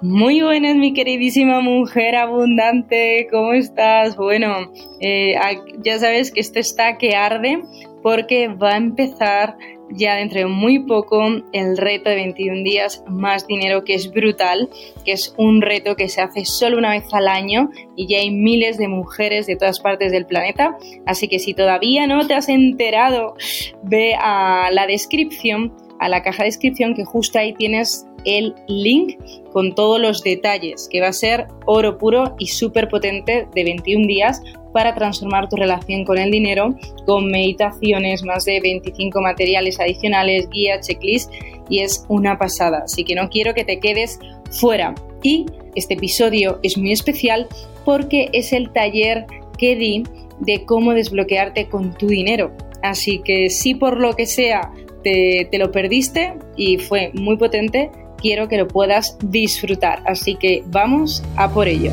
[0.00, 4.16] Muy buenas, mi queridísima mujer abundante, ¿cómo estás?
[4.16, 5.34] Bueno, eh,
[5.82, 7.64] ya sabes que esto está que arde
[8.00, 9.56] porque va a empezar
[9.90, 11.20] ya dentro de muy poco
[11.52, 14.70] el reto de 21 días más dinero que es brutal,
[15.04, 18.30] que es un reto que se hace solo una vez al año y ya hay
[18.30, 22.48] miles de mujeres de todas partes del planeta, así que si todavía no te has
[22.48, 23.34] enterado,
[23.82, 29.18] ve a la descripción, a la caja de descripción que justo ahí tienes el link
[29.52, 34.06] con todos los detalles, que va a ser oro puro y súper potente de 21
[34.06, 36.76] días para transformar tu relación con el dinero,
[37.06, 41.32] con meditaciones, más de 25 materiales adicionales, guía, checklist
[41.70, 42.82] y es una pasada.
[42.84, 44.18] Así que no quiero que te quedes
[44.50, 44.94] fuera.
[45.22, 47.48] Y este episodio es muy especial
[47.86, 49.24] porque es el taller
[49.56, 50.02] que di
[50.40, 52.52] de cómo desbloquearte con tu dinero.
[52.82, 54.70] Así que si por lo que sea
[55.02, 57.90] te, te lo perdiste y fue muy potente,
[58.20, 60.02] quiero que lo puedas disfrutar.
[60.06, 61.92] Así que vamos a por ello.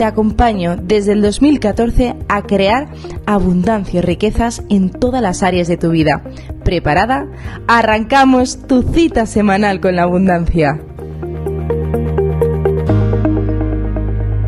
[0.00, 2.88] te acompaño desde el 2014 a crear
[3.26, 6.22] abundancia y riquezas en todas las áreas de tu vida.
[6.64, 7.28] ¿Preparada?
[7.68, 10.80] Arrancamos tu cita semanal con la abundancia.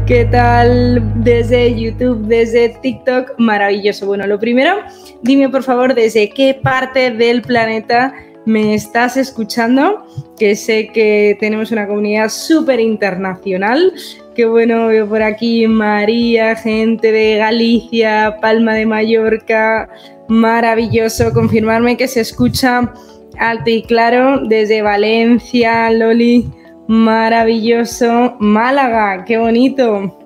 [0.06, 3.34] ¿Qué tal desde YouTube, desde TikTok?
[3.36, 4.06] Maravilloso.
[4.06, 4.76] Bueno, lo primero,
[5.20, 8.14] dime por favor desde qué parte del planeta
[8.46, 10.06] me estás escuchando,
[10.38, 13.92] que sé que tenemos una comunidad súper internacional.
[14.34, 19.90] Qué bueno veo por aquí María, gente de Galicia, Palma de Mallorca.
[20.28, 22.94] Maravilloso confirmarme que se escucha
[23.38, 26.48] alto y claro desde Valencia, Loli
[26.88, 28.36] Maravilloso.
[28.40, 30.18] Málaga, qué bonito.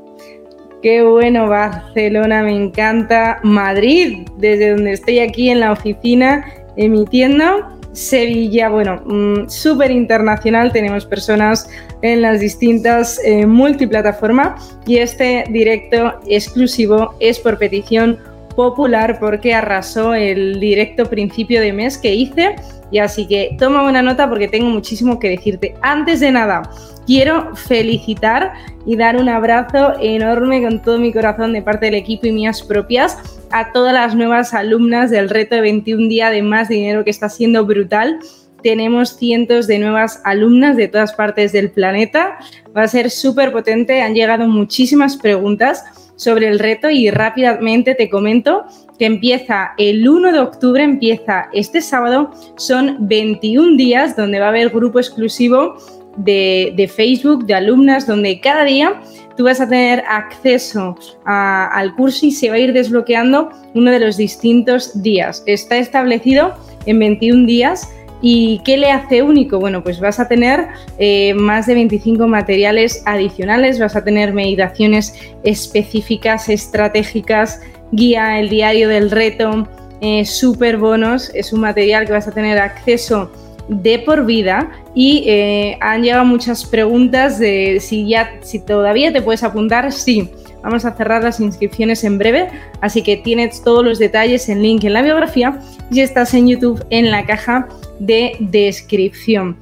[0.82, 3.40] Qué bueno, Barcelona, me encanta.
[3.42, 6.44] Madrid, desde donde estoy aquí en la oficina
[6.76, 7.75] emitiendo.
[7.96, 11.66] Sevilla, bueno, mm, súper internacional, tenemos personas
[12.02, 18.18] en las distintas eh, multiplataformas y este directo exclusivo es por petición
[18.54, 22.56] popular porque arrasó el directo principio de mes que hice
[22.90, 25.74] y así que toma buena nota porque tengo muchísimo que decirte.
[25.80, 26.70] Antes de nada,
[27.06, 28.52] quiero felicitar
[28.84, 32.62] y dar un abrazo enorme con todo mi corazón de parte del equipo y mías
[32.62, 33.16] propias
[33.50, 37.28] a todas las nuevas alumnas del reto de 21 días de más dinero que está
[37.28, 38.18] siendo brutal.
[38.62, 42.38] Tenemos cientos de nuevas alumnas de todas partes del planeta.
[42.76, 44.02] Va a ser súper potente.
[44.02, 45.84] Han llegado muchísimas preguntas
[46.16, 48.64] sobre el reto y rápidamente te comento
[48.98, 54.48] que empieza el 1 de octubre, empieza este sábado, son 21 días donde va a
[54.48, 55.76] haber grupo exclusivo
[56.16, 59.00] de, Facebook, de alumnas, donde cada día
[59.36, 64.00] tú vas a tener acceso al curso y se va a ir desbloqueando uno de
[64.00, 65.42] los distintos días.
[65.46, 66.54] Está establecido
[66.86, 67.90] en 21 días.
[68.22, 69.60] ¿Y qué le hace único?
[69.60, 70.68] Bueno, pues vas a tener
[70.98, 77.60] eh, más de 25 materiales adicionales, vas a tener meditaciones específicas, estratégicas,
[77.92, 79.68] guía, el diario del reto,
[80.00, 83.30] eh, super bonos, es un material que vas a tener acceso
[83.68, 89.20] de por vida y eh, han llegado muchas preguntas de si ya si todavía te
[89.20, 90.30] puedes apuntar sí
[90.62, 92.48] vamos a cerrar las inscripciones en breve
[92.80, 96.84] así que tienes todos los detalles en link en la biografía y estás en YouTube
[96.88, 97.68] en la caja
[98.00, 99.58] de descripción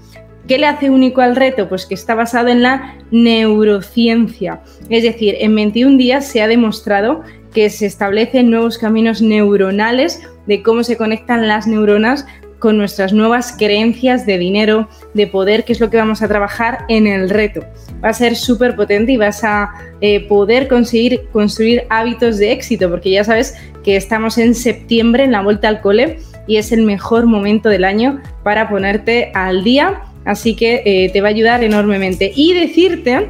[0.47, 1.71] ¿Qué le hace único al reto?
[1.71, 4.61] Pues que está basado en la neurociencia.
[4.91, 7.23] Es decir, en 21 días se ha demostrado
[7.55, 12.27] que se establecen nuevos caminos neuronales de cómo se conectan las neuronas
[12.65, 16.87] con nuestras nuevas creencias de dinero, de poder, que es lo que vamos a trabajar
[16.89, 17.61] en el reto.
[18.03, 22.89] Va a ser súper potente y vas a eh, poder conseguir construir hábitos de éxito,
[22.89, 26.85] porque ya sabes que estamos en septiembre, en la vuelta al cole, y es el
[26.85, 31.63] mejor momento del año para ponerte al día, así que eh, te va a ayudar
[31.63, 32.33] enormemente.
[32.35, 33.29] Y decirte,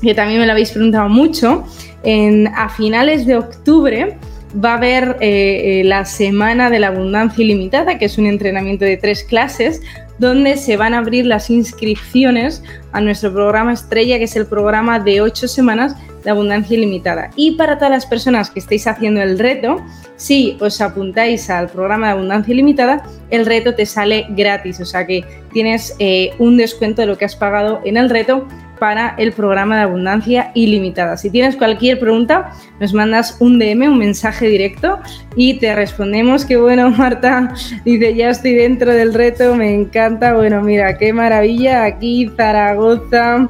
[0.00, 1.64] que también me lo habéis preguntado mucho,
[2.02, 4.16] en, a finales de octubre
[4.54, 8.84] va a haber eh, eh, la Semana de la Abundancia Ilimitada, que es un entrenamiento
[8.84, 9.80] de tres clases,
[10.18, 12.62] donde se van a abrir las inscripciones
[12.92, 17.30] a nuestro programa estrella, que es el programa de ocho semanas de abundancia ilimitada.
[17.36, 19.82] Y para todas las personas que estéis haciendo el reto,
[20.16, 25.06] si os apuntáis al programa de abundancia ilimitada, el reto te sale gratis, o sea
[25.06, 28.46] que tienes eh, un descuento de lo que has pagado en el reto
[28.80, 31.16] para el programa de abundancia ilimitada.
[31.16, 32.50] Si tienes cualquier pregunta,
[32.80, 34.98] nos mandas un DM, un mensaje directo
[35.36, 36.44] y te respondemos.
[36.44, 37.54] Qué bueno, Marta
[37.84, 40.34] dice, ya estoy dentro del reto, me encanta.
[40.34, 41.84] Bueno, mira, qué maravilla.
[41.84, 43.46] Aquí, Zaragoza,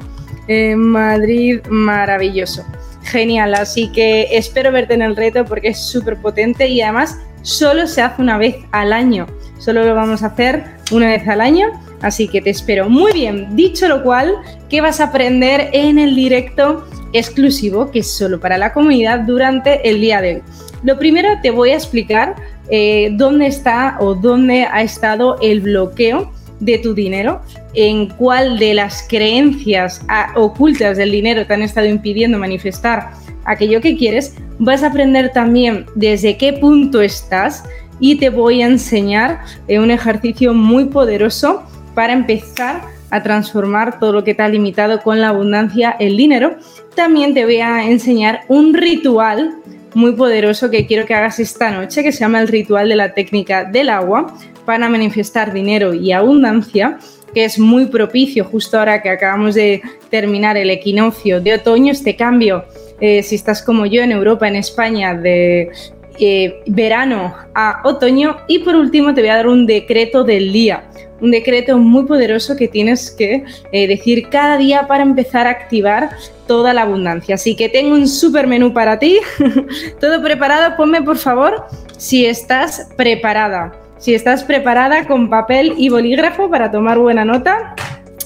[0.75, 2.63] Madrid, maravilloso.
[3.03, 7.87] Genial, así que espero verte en el reto porque es súper potente y además solo
[7.87, 9.25] se hace una vez al año.
[9.57, 12.89] Solo lo vamos a hacer una vez al año Así que te espero.
[12.89, 14.35] Muy bien, dicho lo cual,
[14.69, 19.87] ¿qué vas a aprender en el directo exclusivo que es solo para la comunidad durante
[19.87, 20.41] el día de hoy?
[20.83, 22.35] Lo primero te voy a explicar
[22.69, 27.41] eh, dónde está o dónde ha estado el bloqueo de tu dinero,
[27.73, 33.11] en cuál de las creencias ah, ocultas del dinero te han estado impidiendo manifestar
[33.45, 37.63] aquello que quieres, vas a aprender también desde qué punto estás
[37.99, 41.63] y te voy a enseñar eh, un ejercicio muy poderoso
[41.93, 46.55] para empezar a transformar todo lo que ha limitado con la abundancia, el dinero.
[46.95, 49.55] También te voy a enseñar un ritual
[49.93, 53.13] muy poderoso que quiero que hagas esta noche, que se llama el ritual de la
[53.13, 54.33] técnica del agua,
[54.65, 56.97] para manifestar dinero y abundancia,
[57.33, 62.15] que es muy propicio justo ahora que acabamos de terminar el equinoccio de otoño, este
[62.15, 62.65] cambio,
[63.01, 65.71] eh, si estás como yo en Europa, en España, de
[66.19, 68.37] eh, verano a otoño.
[68.47, 70.83] Y por último te voy a dar un decreto del día
[71.21, 76.09] un decreto muy poderoso que tienes que eh, decir cada día para empezar a activar
[76.47, 77.35] toda la abundancia.
[77.35, 79.19] Así que tengo un super menú para ti.
[79.99, 81.65] Todo preparado, ponme por favor
[81.97, 83.73] si estás preparada.
[83.97, 87.75] Si estás preparada con papel y bolígrafo para tomar buena nota.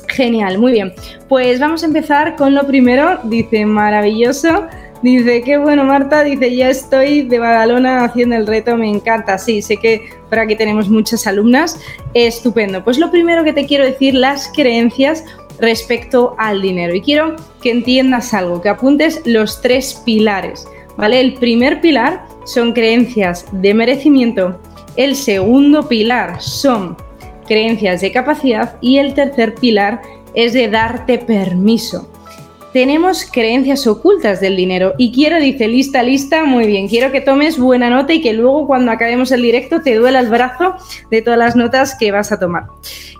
[0.07, 0.93] Genial, muy bien.
[1.27, 3.19] Pues vamos a empezar con lo primero.
[3.23, 4.67] Dice, maravilloso.
[5.05, 9.37] Dice, qué bueno Marta, dice, ya estoy de Badalona haciendo el reto, me encanta.
[9.37, 11.79] Sí, sé que por aquí tenemos muchas alumnas.
[12.15, 12.83] Estupendo.
[12.83, 15.23] Pues lo primero que te quiero decir, las creencias
[15.59, 16.95] respecto al dinero.
[16.95, 20.67] Y quiero que entiendas algo, que apuntes los tres pilares.
[20.97, 21.19] ¿Vale?
[21.19, 24.59] El primer pilar son creencias de merecimiento.
[24.95, 26.97] El segundo pilar son
[27.47, 28.77] creencias de capacidad.
[28.81, 30.01] Y el tercer pilar
[30.33, 32.09] es de darte permiso
[32.75, 34.95] tenemos creencias ocultas del dinero.
[34.97, 38.67] Y quiero, dice, lista, lista, muy bien, quiero que tomes buena nota y que luego
[38.67, 40.75] cuando acabemos el directo te duela el brazo
[41.09, 42.65] de todas las notas que vas a tomar.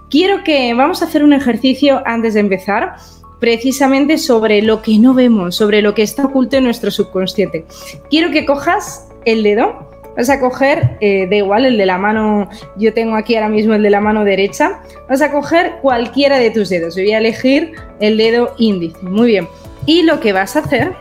[0.10, 2.96] Quiero que vamos a hacer un ejercicio antes de empezar
[3.40, 7.66] precisamente sobre lo que no vemos, sobre lo que está oculto en nuestro subconsciente.
[8.10, 12.50] Quiero que cojas el dedo Vas a coger, eh, da igual, el de la mano,
[12.78, 14.82] yo tengo aquí ahora mismo el de la mano derecha.
[15.10, 16.96] Vas a coger cualquiera de tus dedos.
[16.96, 18.98] Voy a elegir el dedo índice.
[19.02, 19.48] Muy bien.
[19.86, 20.94] Y lo que vas a hacer,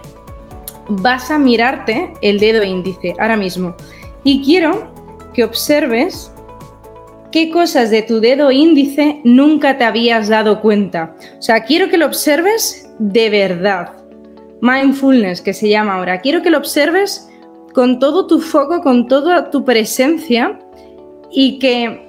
[0.88, 3.76] vas a mirarte el dedo índice ahora mismo.
[4.24, 4.92] Y quiero
[5.32, 6.32] que observes
[7.30, 11.16] qué cosas de tu dedo índice nunca te habías dado cuenta.
[11.38, 13.92] O sea, quiero que lo observes de verdad.
[14.60, 16.20] Mindfulness, que se llama ahora.
[16.20, 17.28] Quiero que lo observes
[17.74, 20.58] con todo tu foco, con toda tu presencia
[21.30, 22.08] y que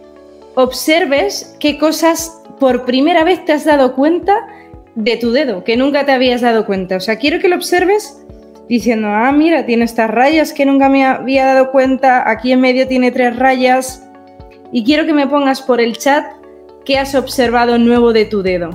[0.54, 4.48] observes qué cosas por primera vez te has dado cuenta
[4.94, 6.96] de tu dedo, que nunca te habías dado cuenta.
[6.96, 8.22] O sea, quiero que lo observes
[8.70, 12.88] diciendo, ah, mira, tiene estas rayas que nunca me había dado cuenta, aquí en medio
[12.88, 14.08] tiene tres rayas.
[14.72, 16.26] Y quiero que me pongas por el chat
[16.86, 18.70] qué has observado nuevo de tu dedo.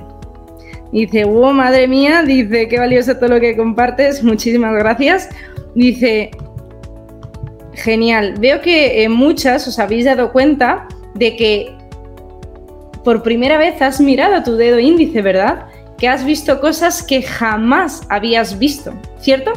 [0.92, 5.28] Dice, wow, madre mía, dice, qué valioso todo lo que compartes, muchísimas gracias.
[5.74, 6.30] Dice,
[7.74, 8.34] Genial.
[8.38, 11.76] Veo que muchas os habéis dado cuenta de que
[13.04, 15.66] por primera vez has mirado tu dedo índice, ¿verdad?
[15.98, 19.52] Que has visto cosas que jamás habías visto, ¿cierto?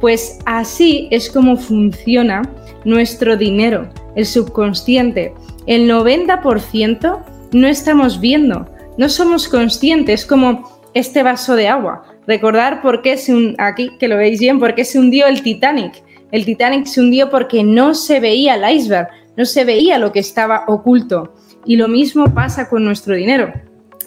[0.00, 2.42] Pues así es como funciona
[2.84, 5.32] nuestro dinero, el subconsciente.
[5.66, 8.68] El 90% no estamos viendo,
[8.98, 12.02] no somos conscientes como este vaso de agua.
[12.26, 15.42] Recordar por qué se un, aquí que lo veis bien, por qué se hundió el
[15.42, 20.12] Titanic el Titanic se hundió porque no se veía el iceberg, no se veía lo
[20.12, 21.34] que estaba oculto.
[21.64, 23.52] Y lo mismo pasa con nuestro dinero.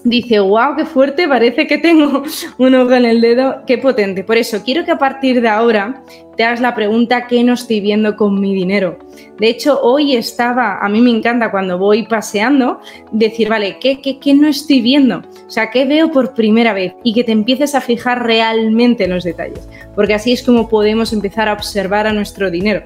[0.08, 2.24] Dice, wow, qué fuerte, parece que tengo
[2.58, 4.24] un ojo en el dedo, qué potente.
[4.24, 6.02] Por eso quiero que a partir de ahora
[6.38, 8.98] te hagas la pregunta, ¿qué no estoy viendo con mi dinero?
[9.38, 12.80] De hecho, hoy estaba, a mí me encanta cuando voy paseando,
[13.12, 15.24] decir, vale, ¿qué, qué, qué no estoy viendo?
[15.46, 16.94] O sea, ¿qué veo por primera vez?
[17.04, 21.12] Y que te empieces a fijar realmente en los detalles, porque así es como podemos
[21.12, 22.84] empezar a observar a nuestro dinero.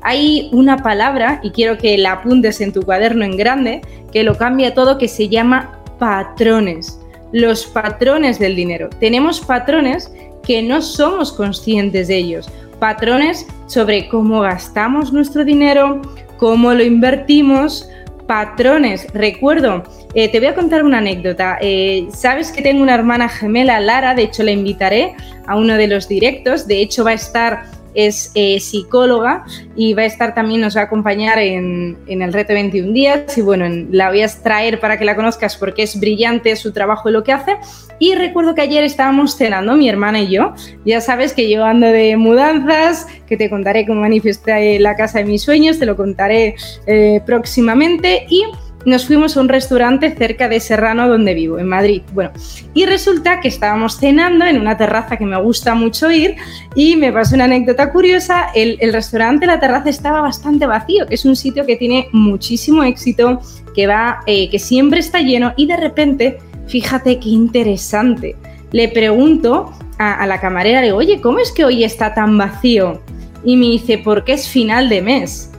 [0.00, 4.38] hay una palabra, y quiero que la apuntes en tu cuaderno en grande, que lo
[4.38, 6.98] cambia todo, que se llama patrones.
[7.30, 8.90] Los patrones del dinero.
[8.98, 12.50] Tenemos patrones que no somos conscientes de ellos.
[12.80, 16.02] Patrones sobre cómo gastamos nuestro dinero,
[16.38, 17.88] cómo lo invertimos,
[18.26, 19.06] patrones.
[19.14, 21.58] Recuerdo, eh, te voy a contar una anécdota.
[21.60, 25.14] Eh, Sabes que tengo una hermana gemela, Lara, de hecho la invitaré
[25.46, 27.62] a uno de los directos, de hecho va a estar
[27.94, 29.44] es eh, psicóloga
[29.76, 33.36] y va a estar también, nos va a acompañar en, el reto 21 días.
[33.36, 37.08] Y bueno, la voy a traer para que la conozcas porque es brillante su trabajo
[37.08, 37.56] y lo que hace.
[37.98, 41.86] Y recuerdo que ayer estábamos cenando, mi hermana y yo, ya sabes que yo ando
[41.86, 46.56] de mudanzas, que te contaré cómo manifesté la casa de mis sueños, te lo contaré
[46.86, 48.26] eh, próximamente.
[48.28, 48.44] Y
[48.84, 52.02] nos fuimos a un restaurante cerca de Serrano donde vivo, en Madrid.
[52.12, 52.30] Bueno,
[52.74, 56.36] y resulta que estábamos cenando en una terraza que me gusta mucho ir
[56.74, 61.24] y me pasó una anécdota curiosa, el, restaurante, la terraza estaba bastante vacío, que es
[61.24, 63.40] un sitio que tiene muchísimo éxito,
[63.74, 68.36] que va, eh, que siempre está lleno y de repente, fíjate qué interesante,
[68.72, 72.36] le pregunto a, a la camarera, le digo, oye, ¿cómo es que hoy está tan
[72.36, 73.00] vacío?
[73.44, 75.50] Y me dice, porque es final de mes.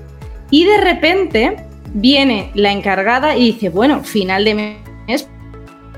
[0.49, 1.57] Y de repente
[1.93, 4.55] viene la encargada y dice, bueno, final de
[5.07, 5.27] mes,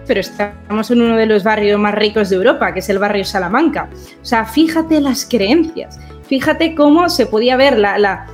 [0.05, 3.25] pero estamos en uno de los barrios más ricos de Europa, que es el barrio
[3.25, 3.89] Salamanca.
[4.21, 8.27] O sea, fíjate las creencias, fíjate cómo se podía ver la,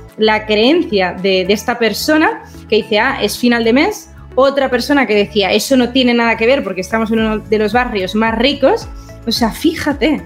[0.46, 5.14] creencia de, de, esta persona que dice, ah, es final de mes, otra persona que
[5.14, 8.36] decía, eso no tiene nada que ver porque estamos en uno de los barrios más
[8.36, 8.88] ricos.
[9.26, 10.22] O sea, fíjate,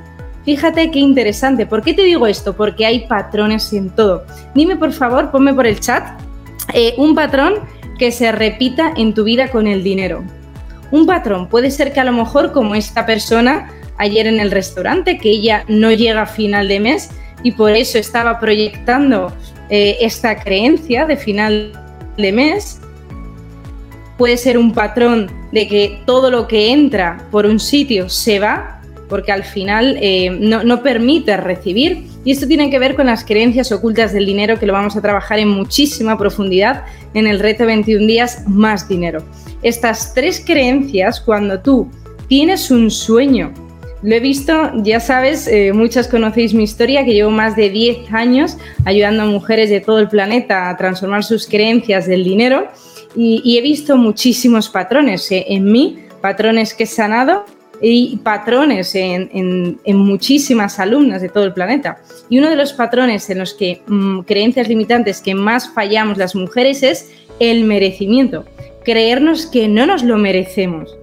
[0.47, 1.67] Fíjate qué interesante.
[1.67, 2.57] ¿Por qué te digo esto?
[2.57, 4.25] Porque hay patrones en todo.
[4.55, 6.21] Dime por favor, ponme por el chat
[6.73, 7.55] eh, un patrón
[7.99, 10.23] que se repita en tu vida con el dinero.
[10.91, 15.19] Un patrón puede ser que a lo mejor como esta persona ayer en el restaurante,
[15.19, 17.11] que ella no llega a final de mes
[17.43, 19.33] y por eso estaba proyectando
[19.71, 21.73] eh, esta creencia de final
[22.17, 22.81] de mes.
[24.19, 28.76] Puede ser un patrón de que todo lo que entra por un sitio se va,
[29.09, 33.71] porque al final eh, no, permite recibir y esto tiene que ver con las creencias
[33.73, 36.85] ocultas del dinero que lo vamos a trabajar en muchísima profundidad
[37.15, 39.25] en el reto 21 días más dinero.
[39.63, 41.89] Estas tres creencias, cuando tú
[42.29, 43.53] tienes un sueño,
[44.03, 48.13] lo he visto, ya sabes, eh, muchas conocéis mi historia, que llevo más de 10
[48.13, 52.69] años ayudando a mujeres de todo el planeta a transformar sus creencias del dinero
[53.17, 57.47] y, he visto muchísimos patrones eh, en mí, patrones que he sanado
[57.81, 61.99] y patrones en, muchísimas alumnas de todo el planeta.
[62.29, 66.35] Y uno de los patrones en los que mm, creencias limitantes que más fallamos las
[66.35, 68.45] mujeres es el merecimiento,
[68.85, 70.97] creernos que no nos lo merecemos.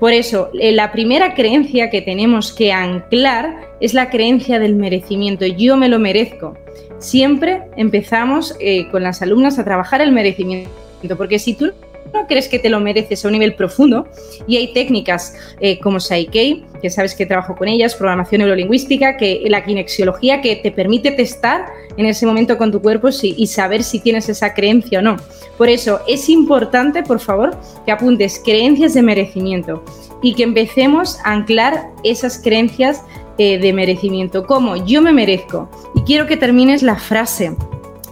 [0.00, 5.46] Por eso, eh, la primera creencia que tenemos que anclar es la creencia del merecimiento.
[5.46, 6.58] Yo me lo merezco.
[6.98, 10.70] Siempre empezamos eh, con las alumnas a trabajar el merecimiento,
[11.16, 11.72] porque si tú
[12.12, 14.06] no crees que te lo mereces a un nivel profundo
[14.46, 19.42] y hay técnicas eh, como Psyche, que sabes que trabajo con ellas, programación neurolingüística, que
[19.46, 21.66] la kinexiología que te permite testar
[21.96, 25.16] en ese momento con tu cuerpo y saber si tienes esa creencia o no.
[25.58, 29.84] Por eso es importante, por favor, que apuntes creencias de merecimiento
[30.22, 33.02] y que empecemos a anclar esas creencias
[33.38, 35.68] eh, de merecimiento, como yo me merezco.
[35.94, 37.56] Y quiero que termines la frase.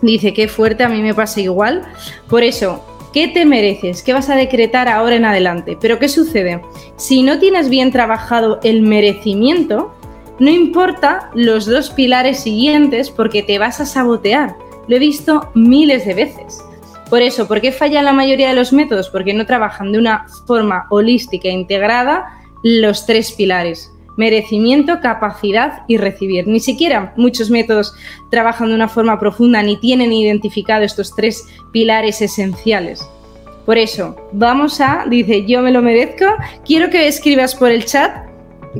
[0.02, 1.82] Dice, qué fuerte, a mí me pasa igual.
[2.28, 4.04] Por eso, ¿Qué te mereces?
[4.04, 5.76] ¿Qué vas a decretar ahora en adelante?
[5.80, 6.62] Pero ¿qué sucede?
[6.96, 9.92] Si no tienes bien trabajado el merecimiento,
[10.38, 14.54] no importa los dos pilares siguientes porque te vas a sabotear.
[14.86, 16.64] Lo he visto miles de veces.
[17.08, 19.10] Por eso, ¿por qué fallan la mayoría de los métodos?
[19.10, 25.96] Porque no trabajan de una forma holística e integrada los tres pilares merecimiento, capacidad y
[25.96, 26.46] recibir.
[26.46, 27.94] Ni siquiera muchos métodos
[28.30, 33.08] trabajan de una forma profunda ni tienen identificado estos tres pilares esenciales.
[33.64, 36.26] Por eso, vamos a, dice, yo me lo merezco.
[36.66, 38.28] Quiero que escribas por el chat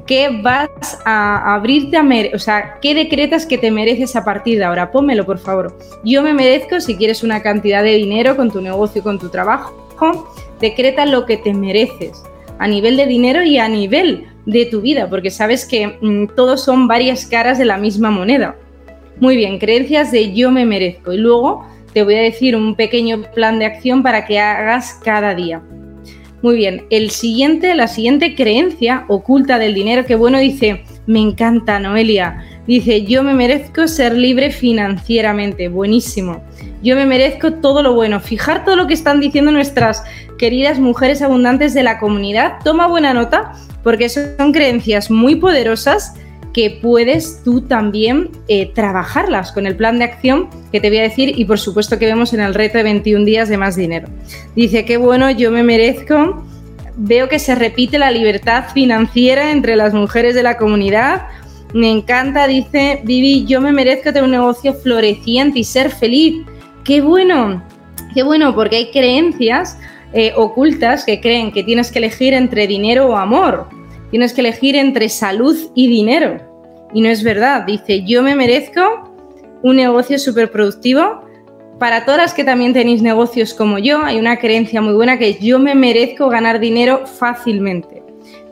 [0.06, 2.04] qué vas a abrirte a
[2.34, 4.90] o sea, qué decretas que te mereces a partir de ahora.
[4.92, 5.74] Pónmelo, por favor.
[6.04, 10.34] Yo me merezco, si quieres una cantidad de dinero con tu negocio, con tu trabajo,
[10.60, 12.22] decreta lo que te mereces
[12.60, 16.64] a nivel de dinero y a nivel de tu vida, porque sabes que mm, todos
[16.64, 18.56] son varias caras de la misma moneda.
[19.18, 21.12] Muy bien, creencias de yo me merezco.
[21.12, 25.34] Y luego te voy a decir un pequeño plan de acción para que hagas cada
[25.34, 25.62] día.
[26.42, 31.78] Muy bien, el siguiente, la siguiente creencia oculta del dinero, que bueno, dice, me encanta
[31.78, 36.42] Noelia, dice, yo me merezco ser libre financieramente, buenísimo.
[36.82, 38.20] Yo me merezco todo lo bueno.
[38.20, 40.02] Fijar todo lo que están diciendo nuestras
[40.38, 42.54] queridas mujeres abundantes de la comunidad.
[42.64, 46.14] Toma buena nota porque son creencias muy poderosas
[46.52, 51.02] que puedes tú también eh, trabajarlas con el plan de acción que te voy a
[51.02, 54.08] decir y por supuesto que vemos en el reto de 21 días de más dinero.
[54.56, 56.44] Dice, qué bueno, yo me merezco.
[56.96, 61.28] Veo que se repite la libertad financiera entre las mujeres de la comunidad.
[61.72, 66.44] Me encanta, dice Vivi, yo me merezco tener un negocio floreciente y ser feliz.
[66.84, 67.62] Qué bueno,
[68.14, 69.78] qué bueno, porque hay creencias
[70.12, 73.68] eh, ocultas que creen que tienes que elegir entre dinero o amor.
[74.10, 76.38] Tienes que elegir entre salud y dinero.
[76.92, 77.64] Y no es verdad.
[77.64, 78.80] Dice, yo me merezco
[79.62, 81.22] un negocio súper productivo.
[81.78, 85.34] Para todas las que también tenéis negocios como yo, hay una creencia muy buena que
[85.34, 88.02] yo me merezco ganar dinero fácilmente.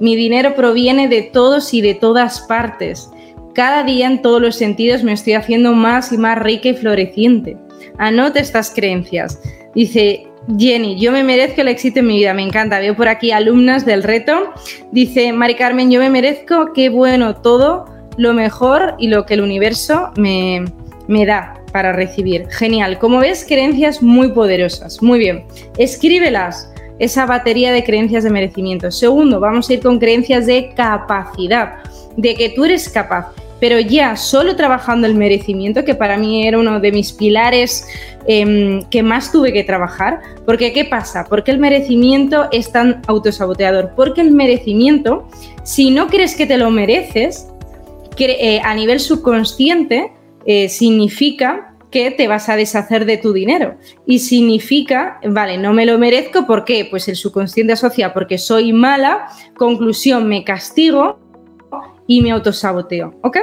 [0.00, 3.10] Mi dinero proviene de todos y de todas partes.
[3.54, 7.56] Cada día en todos los sentidos me estoy haciendo más y más rica y floreciente.
[7.98, 9.40] Anote estas creencias.
[9.74, 12.80] Dice, Jenny, yo me merezco el éxito en mi vida, me encanta.
[12.80, 14.52] Veo por aquí alumnas del reto.
[14.92, 19.42] Dice Mari Carmen, yo me merezco, qué bueno, todo lo mejor y lo que el
[19.42, 20.64] universo me,
[21.06, 22.48] me da para recibir.
[22.48, 22.98] Genial.
[22.98, 25.02] Como ves, creencias muy poderosas.
[25.02, 25.44] Muy bien.
[25.76, 28.90] Escríbelas, esa batería de creencias de merecimiento.
[28.90, 31.76] Segundo, vamos a ir con creencias de capacidad,
[32.16, 36.58] de que tú eres capaz pero ya solo trabajando el merecimiento, que para mí era
[36.58, 37.86] uno de mis pilares
[38.26, 41.24] em, que más tuve que trabajar, porque ¿qué pasa?
[41.28, 45.28] Porque el merecimiento es tan autosaboteador, porque el merecimiento,
[45.64, 47.48] si no crees que te lo mereces,
[48.18, 50.12] eh, a nivel subconsciente
[50.44, 53.76] eh, significa que te vas a deshacer de tu dinero.
[54.06, 56.86] Y significa, vale, no me lo merezco, ¿por qué?
[56.90, 61.18] Pues el subconsciente asocia porque soy mala, conclusión, me castigo
[62.08, 63.36] y me autosaboteo, ¿ok?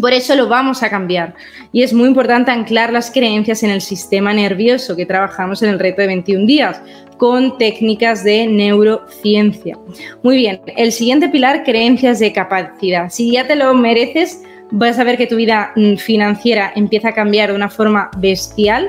[0.00, 1.34] Por eso lo vamos a cambiar.
[1.70, 5.78] Y es muy importante anclar las creencias en el sistema nervioso que trabajamos en el
[5.78, 6.80] reto de 21 días
[7.18, 9.78] con técnicas de neurociencia.
[10.22, 13.10] Muy bien, el siguiente pilar, creencias de capacidad.
[13.10, 17.14] Si ya te lo mereces, vas a ver que tu vida mm, financiera empieza a
[17.14, 18.88] cambiar de una forma bestial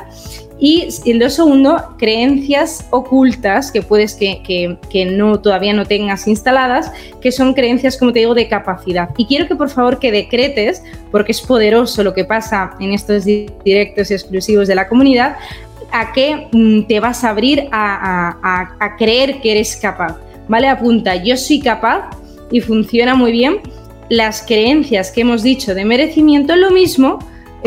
[0.59, 6.91] y lo segundo, creencias ocultas que puedes que, no, todavía no tengas instaladas,
[7.21, 9.09] que son creencias, como te digo, de capacidad.
[9.17, 13.25] Y quiero que por favor que decretes, porque es poderoso lo que pasa en estos
[13.25, 15.35] directos exclusivos de la comunidad,
[15.91, 20.17] a que mm, te vas a abrir a, a creer que eres capaz.
[20.47, 20.67] ¿Vale?
[20.67, 22.09] Apunta, yo soy capaz
[22.51, 23.57] y funciona muy bien.
[24.09, 27.19] Las creencias que hemos dicho de merecimiento, lo mismo,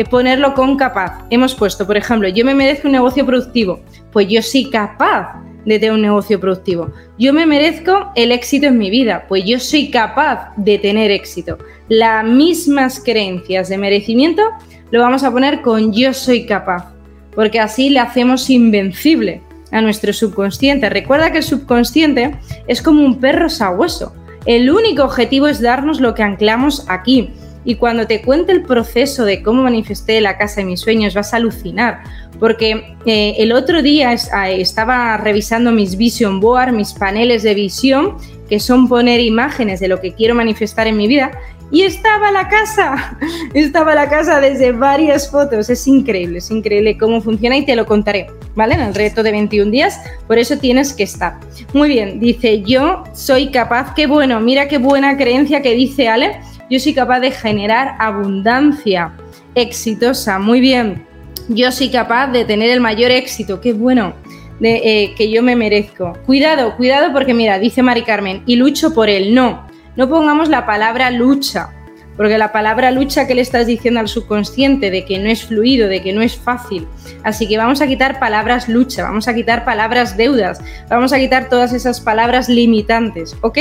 [0.05, 1.23] ponerlo con capaz.
[1.29, 3.79] Hemos puesto, por ejemplo, yo me merezco un negocio productivo.
[4.11, 6.91] Pues yo soy capaz de tener un negocio productivo.
[7.19, 9.25] Yo me merezco el éxito en mi vida.
[9.27, 11.57] Pues yo soy capaz de tener éxito.
[11.89, 14.43] Las mismas creencias de merecimiento
[14.91, 16.93] lo vamos a poner con yo soy capaz.
[17.35, 20.89] Porque así le hacemos invencible a nuestro subconsciente.
[20.89, 22.35] Recuerda que el subconsciente
[22.67, 24.13] es como un perro sabueso.
[24.45, 27.31] El único objetivo es darnos lo que anclamos aquí
[27.67, 31.33] y cuando te cuente el proceso de cómo manifesté la casa de mis sueños, vas
[31.33, 32.01] a alucinar.
[32.39, 38.15] Porque eh, el otro día ah, estaba revisando mis vision board, mis paneles de visión,
[38.47, 41.31] que son poner imágenes de lo que quiero manifestar en mi vida,
[41.69, 43.17] y estaba la casa,
[43.53, 47.85] estaba la casa desde varias fotos, es increíble, es increíble cómo funciona y te lo
[47.85, 48.75] contaré, ¿vale?
[48.75, 51.37] En el reto de 21 días, por eso tienes que estar.
[51.73, 56.39] Muy bien, dice yo soy capaz, qué bueno, mira qué buena creencia que dice Ale,
[56.69, 59.13] yo soy capaz de generar abundancia
[59.55, 60.39] exitosa.
[60.39, 61.05] Muy bien.
[61.49, 63.61] Yo soy capaz de tener el mayor éxito.
[63.61, 64.13] Qué bueno.
[64.61, 66.13] Eh, que yo me merezco.
[66.25, 69.35] Cuidado, cuidado porque mira, dice Mari Carmen, y lucho por él.
[69.35, 71.69] No, no pongamos la palabra lucha,
[72.15, 75.87] porque la palabra lucha que le estás diciendo al subconsciente de que no es fluido,
[75.87, 76.87] de que no es fácil.
[77.23, 81.49] Así que vamos a quitar palabras lucha, vamos a quitar palabras deudas, vamos a quitar
[81.49, 83.59] todas esas palabras limitantes, ¿ok?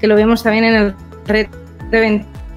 [0.00, 0.94] Que lo vemos también en el
[1.26, 1.61] reto
[1.92, 2.00] de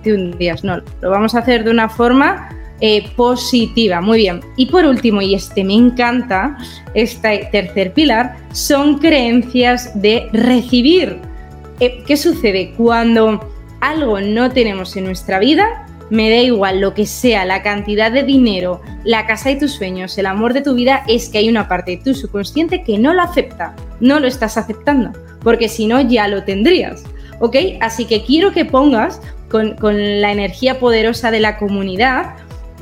[0.04, 2.50] 21 días, no, lo vamos a hacer de una forma
[2.82, 4.02] eh, positiva.
[4.02, 4.42] Muy bien.
[4.58, 6.58] Y por último, y este me encanta,
[6.94, 11.20] este tercer pilar, son creencias de recibir.
[11.80, 12.74] Eh, ¿Qué sucede?
[12.76, 13.50] Cuando
[13.82, 18.24] algo no tenemos en nuestra vida, me da igual lo que sea, la cantidad de
[18.24, 21.68] dinero, la casa de tus sueños, el amor de tu vida, es que hay una
[21.68, 26.02] parte de tu subconsciente que no lo acepta, no lo estás aceptando, porque si no
[26.02, 27.04] ya lo tendrías.
[27.40, 27.56] ¿Ok?
[27.82, 29.76] Así que quiero que pongas con,
[30.22, 32.36] la energía poderosa de la comunidad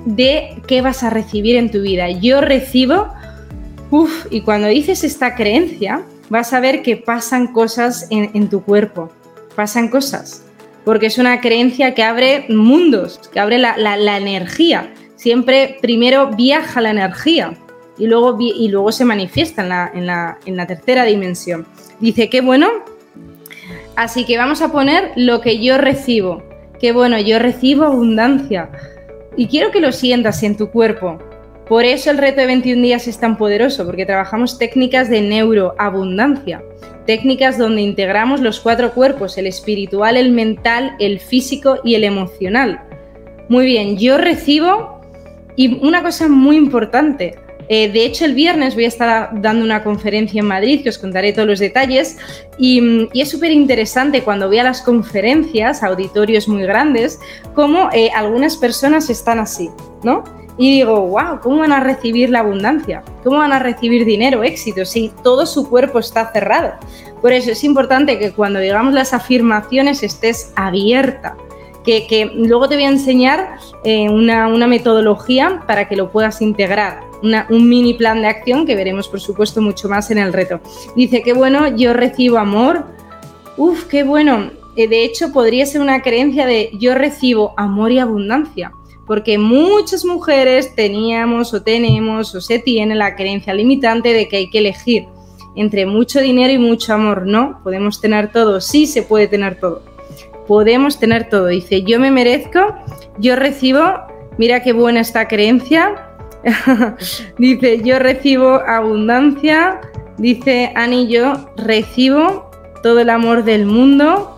[0.05, 2.09] de qué vas a recibir en tu vida.
[2.09, 3.09] Yo recibo,
[3.91, 9.11] uff, y cuando dices esta creencia, vas a ver que pasan cosas en, tu cuerpo,
[9.55, 10.43] pasan cosas,
[10.83, 14.93] porque es una creencia que abre mundos, que abre la, energía.
[15.15, 17.53] Siempre primero viaja la energía
[17.97, 21.65] y luego, y luego se manifiesta en la, en, la, en la tercera dimensión.
[21.99, 22.67] Dice, qué bueno,
[23.95, 26.43] Así que vamos a poner lo que yo recibo.
[26.79, 28.69] qué bueno, yo recibo abundancia.
[29.37, 31.19] Y quiero que lo sientas en tu cuerpo.
[31.67, 36.61] Por eso el reto de 21 días es tan poderoso, porque trabajamos técnicas de neuroabundancia,
[37.05, 42.81] técnicas donde integramos los cuatro cuerpos, el espiritual, el mental, el físico y el emocional.
[43.47, 45.01] Muy bien, yo recibo
[45.55, 47.35] y una cosa muy importante,
[47.75, 50.99] eh, de hecho, el viernes voy a estar dando una conferencia en Madrid que os
[50.99, 52.19] contaré todos los detalles
[52.59, 57.19] y, es súper interesante cuando voy a las conferencias, auditorios muy grandes,
[57.55, 59.71] cómo eh, algunas personas están así,
[60.03, 60.23] ¿no?
[60.55, 63.01] Y digo, wow, ¿cómo van a recibir la abundancia?
[63.23, 66.73] ¿Cómo van a recibir dinero, éxito, si todo su cuerpo está cerrado?
[67.23, 71.35] Por eso es importante que cuando digamos las afirmaciones estés abierta.
[71.83, 77.12] Que, luego te voy a enseñar eh, una, una metodología para que lo puedas integrar
[77.49, 80.59] un mini plan de acción que veremos, por supuesto, mucho más en el reto.
[80.95, 82.85] Dice, qué bueno, yo recibo amor.
[83.57, 84.51] Uf, qué bueno.
[84.75, 88.71] Eh, de hecho, podría ser una creencia de yo recibo amor y abundancia
[89.05, 94.49] porque muchas mujeres teníamos o tenemos o se tiene la creencia limitante de que hay
[94.49, 95.07] que elegir
[95.55, 97.27] entre mucho dinero y mucho amor.
[97.27, 99.83] No, podemos tener todo, sí se puede tener todo.
[100.47, 101.47] Podemos tener todo.
[101.47, 102.75] Dice, yo me merezco,
[103.17, 103.81] yo recibo,
[104.37, 106.12] mira qué buena esta creencia,
[107.37, 109.81] dice, yo recibo abundancia.
[110.17, 112.51] Dice Ani, yo recibo
[112.81, 114.37] todo el amor del mundo.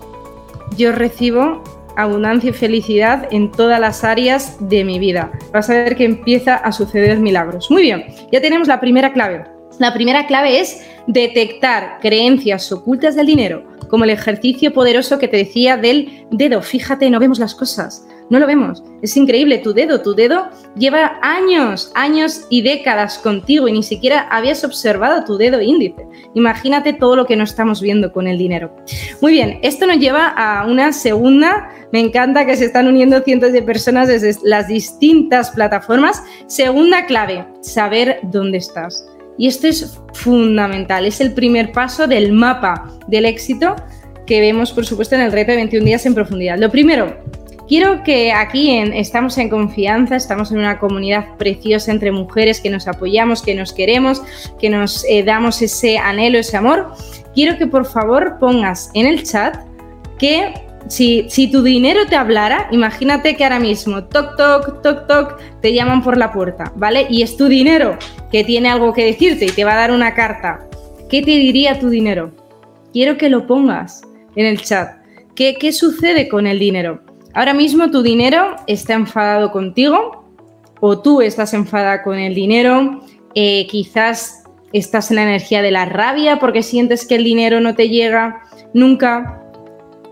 [0.77, 1.63] Yo recibo
[1.95, 5.31] abundancia y felicidad en todas las áreas de mi vida.
[5.53, 7.69] Vas a ver que empieza a suceder milagros.
[7.71, 9.45] Muy bien, ya tenemos la primera clave.
[9.79, 15.37] La primera clave es detectar creencias ocultas del dinero, como el ejercicio poderoso que te
[15.37, 16.61] decía del dedo.
[16.61, 18.07] Fíjate, no vemos las cosas.
[18.29, 18.83] No lo vemos.
[19.01, 24.27] Es increíble, tu dedo, tu dedo lleva años, años y décadas contigo y ni siquiera
[24.31, 26.07] habías observado tu dedo índice.
[26.33, 28.75] Imagínate todo lo que no estamos viendo con el dinero.
[29.21, 33.53] Muy bien, esto nos lleva a una segunda, me encanta que se están uniendo cientos
[33.53, 36.23] de personas desde las distintas plataformas.
[36.47, 39.05] Segunda clave, saber dónde estás.
[39.37, 43.75] Y esto es fundamental, es el primer paso del mapa del éxito
[44.25, 46.57] que vemos, por supuesto, en el reto de 21 días en profundidad.
[46.57, 47.15] Lo primero,
[47.67, 52.87] Quiero que aquí estamos en confianza, estamos en una comunidad preciosa entre mujeres que nos
[52.87, 54.21] apoyamos, que nos queremos,
[54.59, 56.93] que nos eh, damos ese anhelo, ese amor.
[57.33, 59.57] Quiero que por favor pongas en el chat
[60.19, 60.53] que
[60.87, 65.73] si, si, tu dinero te hablara, imagínate que ahora mismo, toc, toc, toc, toc, te
[65.73, 67.07] llaman por la puerta, ¿vale?
[67.09, 67.97] Y es tu dinero
[68.31, 70.67] que tiene algo que decirte y te va a dar una carta.
[71.09, 72.31] ¿Qué te diría tu dinero?
[72.93, 74.03] Quiero que lo pongas
[74.35, 74.99] en el chat.
[75.35, 77.01] ¿Qué, qué sucede con el dinero?
[77.35, 80.23] Ahora mismo tu dinero está enfadado contigo
[80.79, 83.01] o tú estás enfadada con el dinero,
[83.35, 87.75] eh, quizás estás en la energía de la rabia porque sientes que el dinero no
[87.75, 88.41] te llega
[88.73, 89.41] nunca.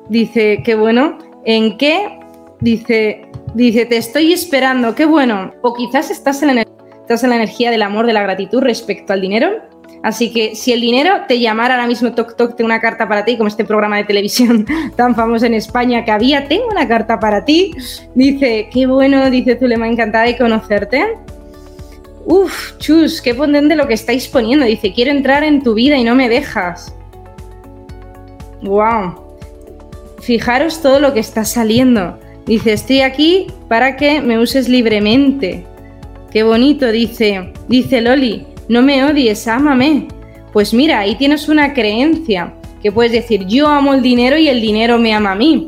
[0.10, 1.18] Dice, qué bueno.
[1.46, 2.20] ¿En qué?
[2.60, 5.54] Dice, dice, te estoy esperando, qué bueno.
[5.62, 9.22] O quizás estás en, estás en la energía del amor, de la gratitud respecto al
[9.22, 9.73] dinero
[10.04, 13.24] Así que si el dinero te llamara ahora mismo, toc, toc, tengo una carta para
[13.24, 14.66] ti, como este programa de televisión
[14.98, 17.72] tan famoso en España que había, tengo una carta para ti.
[18.14, 21.18] Dice, qué bueno, dice Zulema, encantada de conocerte.
[22.26, 24.66] Uf, chus, qué potente lo que estáis poniendo.
[24.66, 26.94] Dice, quiero entrar en tu vida y no me dejas.
[28.62, 29.16] Wow.
[30.20, 32.20] Fijaros todo lo que está saliendo.
[32.46, 35.66] Dice, estoy aquí para que me uses libremente.
[36.30, 40.08] Qué bonito, dice, dice Loli no me odies, ámame.
[40.52, 44.62] Pues mira, ahí tienes una creencia que puedes decir, yo amo el dinero y el
[44.62, 45.68] dinero me ama a mí.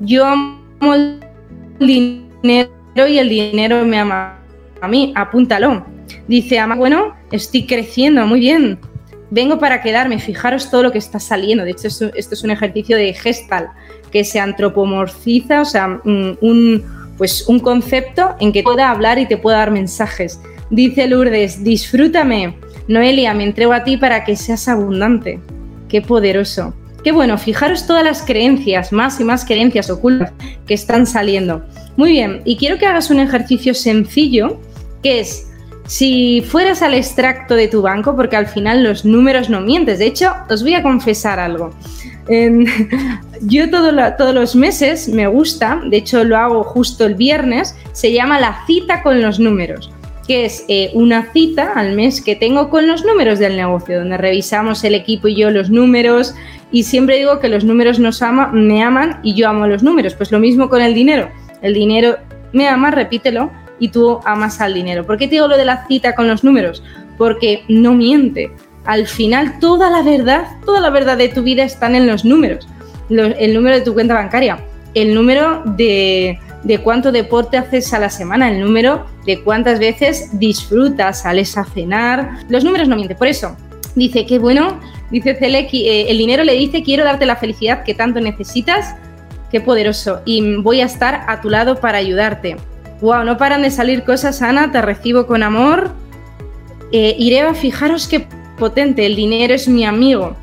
[0.00, 1.20] Yo amo el
[1.78, 4.38] dinero y el dinero me ama
[4.80, 5.84] a mí, apúntalo.
[6.26, 8.78] Dice, ama, bueno, estoy creciendo, muy bien.
[9.30, 11.64] Vengo para quedarme, fijaros todo lo que está saliendo.
[11.64, 13.70] De hecho, esto, es un ejercicio de gestal
[14.10, 16.84] que se antropomorfiza, o sea, un,
[17.16, 20.40] pues un concepto en que pueda hablar y te pueda dar mensajes.
[20.70, 22.56] Dice Lourdes, disfrútame.
[22.86, 25.40] Noelia, me entrego a ti para que seas abundante.
[25.88, 26.72] Qué poderoso.
[27.02, 30.32] Qué bueno, fijaros todas las creencias, más y más creencias ocultas
[30.66, 31.64] que están saliendo.
[31.96, 34.60] Muy bien, y quiero que hagas un ejercicio sencillo,
[35.02, 35.50] que es,
[35.86, 40.06] si fueras al extracto de tu banco, porque al final los números no mientes, de
[40.06, 41.70] hecho, os voy a confesar algo.
[43.40, 48.38] yo todos los meses me gusta, de hecho lo hago justo el viernes, se llama
[48.38, 49.90] la cita con los números
[50.30, 54.16] que es eh, una cita al mes que tengo con los números del negocio, donde
[54.16, 56.36] revisamos el equipo y yo los números
[56.70, 60.14] y siempre digo que los números nos me aman y yo amo los números.
[60.14, 61.30] Pues lo mismo con el dinero.
[61.62, 62.16] El dinero
[62.52, 65.04] me ama, repítelo, y tú amas al dinero.
[65.04, 66.80] ¿Por qué te digo lo de la cita con los números?
[67.18, 68.52] Porque no miente.
[68.84, 72.68] Al final toda la verdad, toda la verdad de tu vida están en los números.
[73.08, 74.60] el número de tu cuenta bancaria.
[74.94, 80.38] el número de, de cuánto deporte haces a la semana, el número de cuántas veces
[80.38, 82.40] disfrutas, sales a cenar.
[82.48, 83.16] Los números no mienten.
[83.16, 83.56] Por eso,
[83.94, 84.78] dice que bueno,
[85.10, 88.94] dice Cele, eh, el dinero le dice, quiero darte la felicidad que tanto necesitas.
[89.50, 90.20] Qué poderoso.
[90.24, 92.56] Y voy a estar a tu lado para ayudarte.
[93.00, 95.90] Wow, no paran de salir cosas, Ana, te recibo con amor.
[96.92, 98.26] Eh, Ireva, fijaros qué
[98.58, 100.36] potente, el dinero es mi amigo.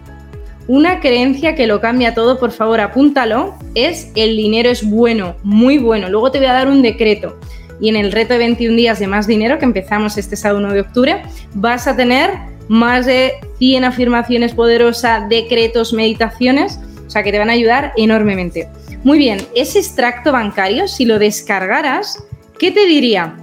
[0.68, 5.78] Una creencia que lo cambia todo, por favor, apúntalo, es el dinero es bueno, muy
[5.78, 6.10] bueno.
[6.10, 7.40] Luego te voy a dar un decreto.
[7.80, 10.74] Y en el reto de 21 días de más dinero, que empezamos este sábado 1
[10.74, 12.32] de octubre, vas a tener
[12.68, 18.68] más de 100 afirmaciones poderosas, decretos, meditaciones, o sea que te van a ayudar enormemente.
[19.06, 22.22] Muy bien, ese extracto bancario, si lo descargaras,
[22.60, 23.38] ¿qué te diría?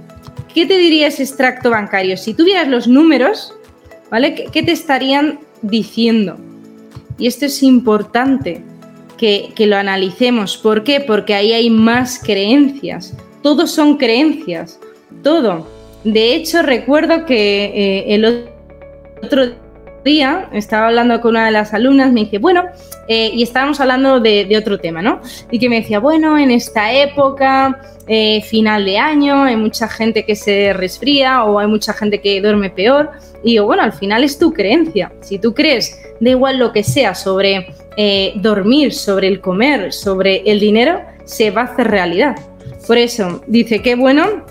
[0.53, 2.17] ¿Qué te diría ese extracto bancario?
[2.17, 3.51] Si tuvieras los números,
[4.11, 4.35] ¿vale?
[4.51, 6.37] ¿Qué te estarían diciendo?
[7.17, 8.61] Y esto es importante
[9.17, 10.57] que, lo analicemos.
[10.57, 10.99] ¿Por qué?
[10.99, 13.15] Porque ahí hay más creencias.
[13.41, 14.79] Todos son creencias.
[15.23, 15.67] Todo.
[16.03, 18.49] De hecho, recuerdo que eh, el
[19.23, 19.55] otro
[20.03, 22.63] día estaba hablando con una de las alumnas, me dice, bueno,
[23.07, 25.19] eh, y estábamos hablando de, otro tema, ¿no?
[25.49, 30.23] Y que me decía, bueno, en esta época, eh, final de año, hay mucha gente
[30.23, 33.11] que se resfría o hay mucha gente que duerme peor.
[33.43, 35.11] Y yo, bueno, al final es tu creencia.
[35.21, 40.43] Si tú crees, da igual lo que sea, sobre eh, dormir, sobre el comer, sobre
[40.45, 42.35] el dinero, se va a hacer realidad.
[42.87, 44.43] Por eso, dice que bueno,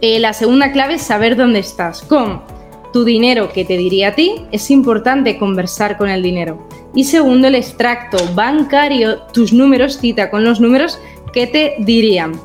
[0.00, 2.02] la segunda clave es saber dónde estás.
[2.02, 2.42] ¿Cómo?
[2.92, 6.68] tu dinero que te diría a ti, es importante conversar con el dinero.
[6.94, 10.98] Y segundo, el extracto bancario, tus números, cita con los números
[11.32, 12.38] que te dirían.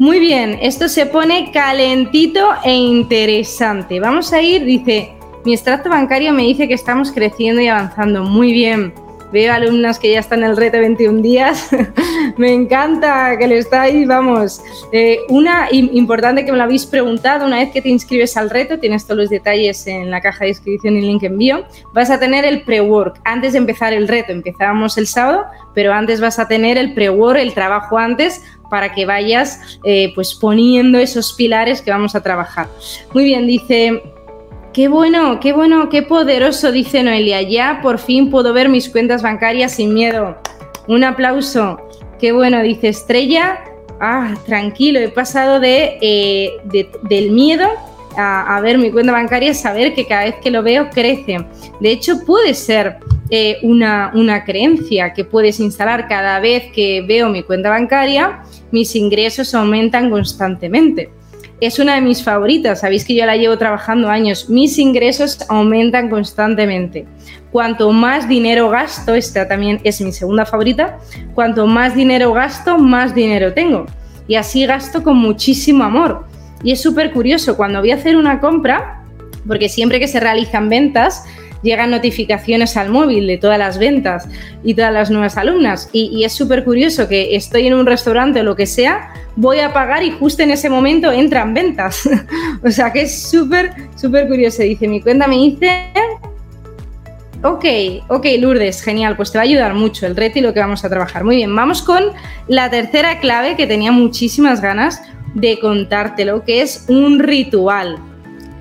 [0.00, 4.00] Muy bien, esto se pone calentito e interesante.
[4.00, 5.12] Vamos a ir, dice,
[5.44, 8.24] mi extracto bancario me dice que estamos creciendo y avanzando.
[8.24, 8.92] Muy bien
[9.34, 11.68] veo alumnas que ya están en el reto 21 días.
[12.36, 14.62] me encanta que lo estáis, vamos.
[14.92, 18.78] Eh, una importante que me lo habéis preguntado, una vez que te inscribes al reto,
[18.78, 22.44] tienes todos los detalles en la caja de inscripción y link envío, vas a tener
[22.44, 24.30] el pre-work antes de empezar el reto.
[24.30, 29.04] Empezábamos el sábado, pero antes vas a tener el pre-work, el trabajo antes, para que
[29.04, 32.68] vayas eh, pues poniendo esos pilares que vamos a trabajar.
[33.12, 34.13] Muy bien, dice
[34.74, 37.40] Qué bueno, qué bueno, qué poderoso, dice Noelia.
[37.42, 40.36] Ya por fin puedo ver mis cuentas bancarias sin miedo.
[40.88, 41.78] Un aplauso.
[42.18, 43.60] Qué bueno, dice Estrella.
[44.00, 46.50] Ah, tranquilo, he pasado de, eh,
[47.02, 47.68] del miedo
[48.16, 51.46] a, ver mi cuenta bancaria, saber que cada vez que lo veo crece.
[51.78, 52.96] De hecho, puede ser
[53.30, 58.96] eh, una, una creencia que puedes instalar cada vez que veo mi cuenta bancaria, mis
[58.96, 61.12] ingresos aumentan constantemente
[61.66, 62.80] es una de mis favoritas.
[62.80, 64.48] Sabéis que yo la llevo trabajando años.
[64.50, 67.06] Mis ingresos aumentan constantemente.
[67.52, 70.98] Cuanto más dinero gasto, esta también es mi segunda favorita,
[71.34, 73.86] cuanto más dinero gasto, más dinero tengo.
[74.26, 76.26] Y así gasto con muchísimo amor.
[76.62, 79.04] Y es súper curioso, cuando voy a hacer una compra,
[79.46, 81.24] porque siempre que se realizan ventas,
[81.64, 84.28] llegan notificaciones al móvil de todas las ventas
[84.62, 85.88] y todas las nuevas alumnas.
[85.92, 89.72] Y, es súper curioso que estoy en un restaurante o lo que sea, voy a
[89.72, 92.08] pagar y justo en ese momento entran ventas.
[92.64, 94.62] o sea que es súper, súper curioso.
[94.62, 95.90] Dice, mi cuenta me dice...
[97.42, 97.64] Ok,
[98.08, 100.82] ok, Lourdes, genial, pues te va a ayudar mucho el reto y lo que vamos
[100.82, 101.24] a trabajar.
[101.24, 102.04] Muy bien, vamos con
[102.48, 105.02] la tercera clave que tenía muchísimas ganas
[105.34, 107.98] de contártelo, que es un ritual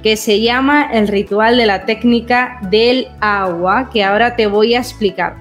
[0.03, 4.79] que se llama el ritual de la técnica del agua, que ahora te voy a
[4.79, 5.37] explicar.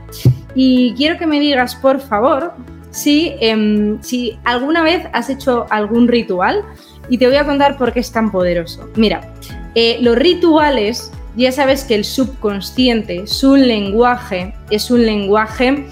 [0.54, 2.52] Y quiero que me digas, por favor,
[2.90, 6.62] si, em, si alguna vez has hecho algún ritual
[7.08, 8.88] y te voy a contar por qué es tan poderoso.
[8.94, 9.32] Mira,
[9.74, 15.86] eh, los rituales, ya sabes que el subconsciente, su lenguaje, es un lenguaje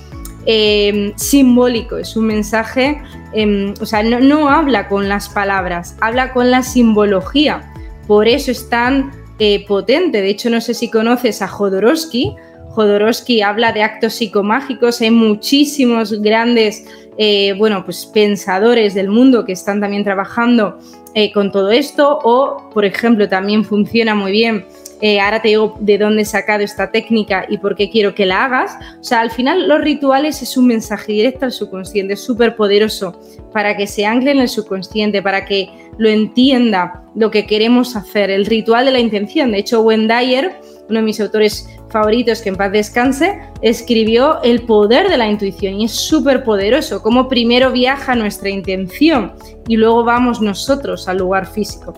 [0.47, 3.03] em, simbólico, es un mensaje,
[3.35, 7.70] em, o sea, no, no habla con las palabras, habla con la simbología
[8.11, 10.21] por eso es tan eh, potente.
[10.21, 12.35] De hecho, no sé si conoces a Jodorowsky.
[12.71, 15.01] Jodorowsky habla de actos psicomágicos.
[15.01, 16.85] Hay muchísimos grandes,
[17.19, 20.81] eh, bueno, pues pensadores del mundo que están también trabajando
[21.15, 22.19] eh, con todo esto.
[22.25, 24.67] O, por ejemplo, también funciona muy bien
[25.01, 28.27] eh, ahora te digo de dónde he sacado esta técnica y por qué quiero que
[28.27, 28.77] la hagas.
[29.01, 33.19] O sea, al final los rituales es un mensaje directo al subconsciente, es súper poderoso
[33.53, 38.31] para que se ancle en el subconsciente, para que lo entienda lo que queremos hacer,
[38.31, 39.53] el ritual de la intención.
[39.53, 40.53] De hecho, Dyer,
[40.89, 45.81] uno de mis autores favoritos, que en paz descanse, escribió El poder de la intuición
[45.81, 49.33] y es súper poderoso, como primero viaja nuestra intención
[49.69, 51.95] y luego vamos nosotros al lugar físico.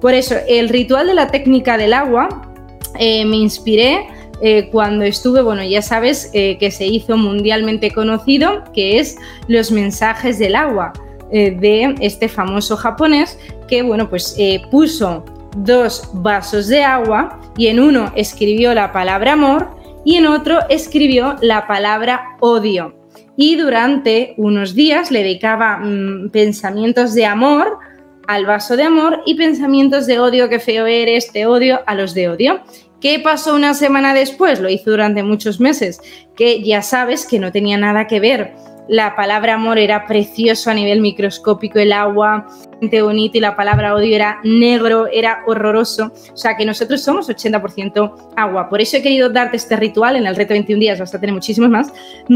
[0.00, 2.45] Por eso, el ritual de la técnica del agua
[2.98, 4.06] eh, me inspiré
[4.42, 9.16] eh, cuando estuve, bueno, ya sabes eh, que se hizo mundialmente conocido, que es
[9.48, 10.92] los mensajes del agua
[11.28, 14.36] de este famoso japonés que, bueno, pues
[14.70, 15.24] puso
[15.56, 19.68] dos vasos de agua y en uno escribió la palabra amor
[20.04, 22.94] y en otro escribió la palabra odio.
[23.36, 27.78] Y durante unos días le dedicaba mm, pensamientos de amor
[28.26, 32.14] al vaso de amor y pensamientos de odio, que feo eres, te odio, a los
[32.14, 32.60] de odio.
[33.00, 34.60] ¿Qué pasó una semana después?
[34.60, 36.00] Lo hizo durante muchos meses,
[36.36, 38.54] que ya sabes que no tenía nada que ver
[38.88, 42.46] la palabra amor era precioso a nivel microscópico, el agua,
[42.80, 46.12] bonito y la palabra odio era negro, era horroroso.
[46.32, 48.68] O sea que nosotros somos 80% agua.
[48.68, 51.34] Por eso he querido darte este ritual en el reto 21 días, vas a tener
[51.34, 51.92] muchísimos más,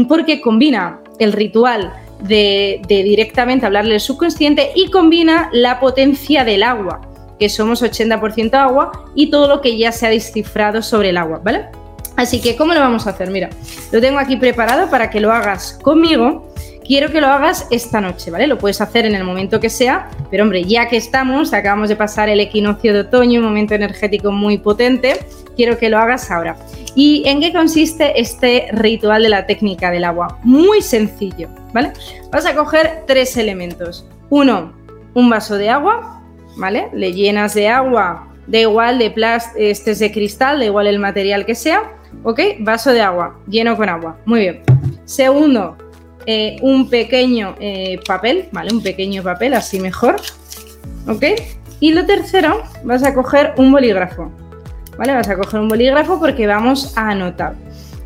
[0.09, 6.63] porque combina el ritual de, de directamente hablarle al subconsciente y combina la potencia del
[6.63, 7.01] agua,
[7.41, 11.41] que somos 80% agua, y todo lo que ya se ha descifrado sobre el agua,
[11.43, 11.69] ¿vale?
[12.15, 13.31] Así que, ¿cómo lo vamos a hacer?
[13.31, 13.49] Mira,
[13.91, 16.53] lo tengo aquí preparado para que lo hagas conmigo.
[16.85, 18.45] Quiero que lo hagas esta noche, ¿vale?
[18.45, 21.95] Lo puedes hacer en el momento que sea, pero hombre, ya que estamos, acabamos de
[21.95, 25.25] pasar el equinoccio de otoño, un momento energético muy potente,
[25.55, 26.57] quiero que lo hagas ahora.
[26.93, 30.37] ¿Y en qué consiste este ritual de la técnica del agua?
[30.43, 31.93] Muy sencillo, ¿vale?
[32.31, 34.05] Vas a coger tres elementos.
[34.29, 34.73] Uno,
[35.15, 36.20] un vaso de agua,
[36.57, 36.89] ¿vale?
[36.93, 40.99] Le llenas de agua, da igual de plástico, este es de cristal, da igual el
[40.99, 42.39] material que sea ¿ok?
[42.59, 44.17] Vaso de agua, lleno con agua.
[44.25, 44.61] Muy bien.
[45.05, 45.77] Segundo,
[46.25, 48.73] eh, un pequeño eh, papel, ¿vale?
[48.73, 50.15] Un pequeño papel, así mejor,
[51.07, 51.23] ¿ok?
[51.79, 54.31] Y lo tercero, vas a coger un bolígrafo,
[54.97, 55.13] ¿vale?
[55.13, 57.55] Vas a coger un bolígrafo porque vamos a anotar.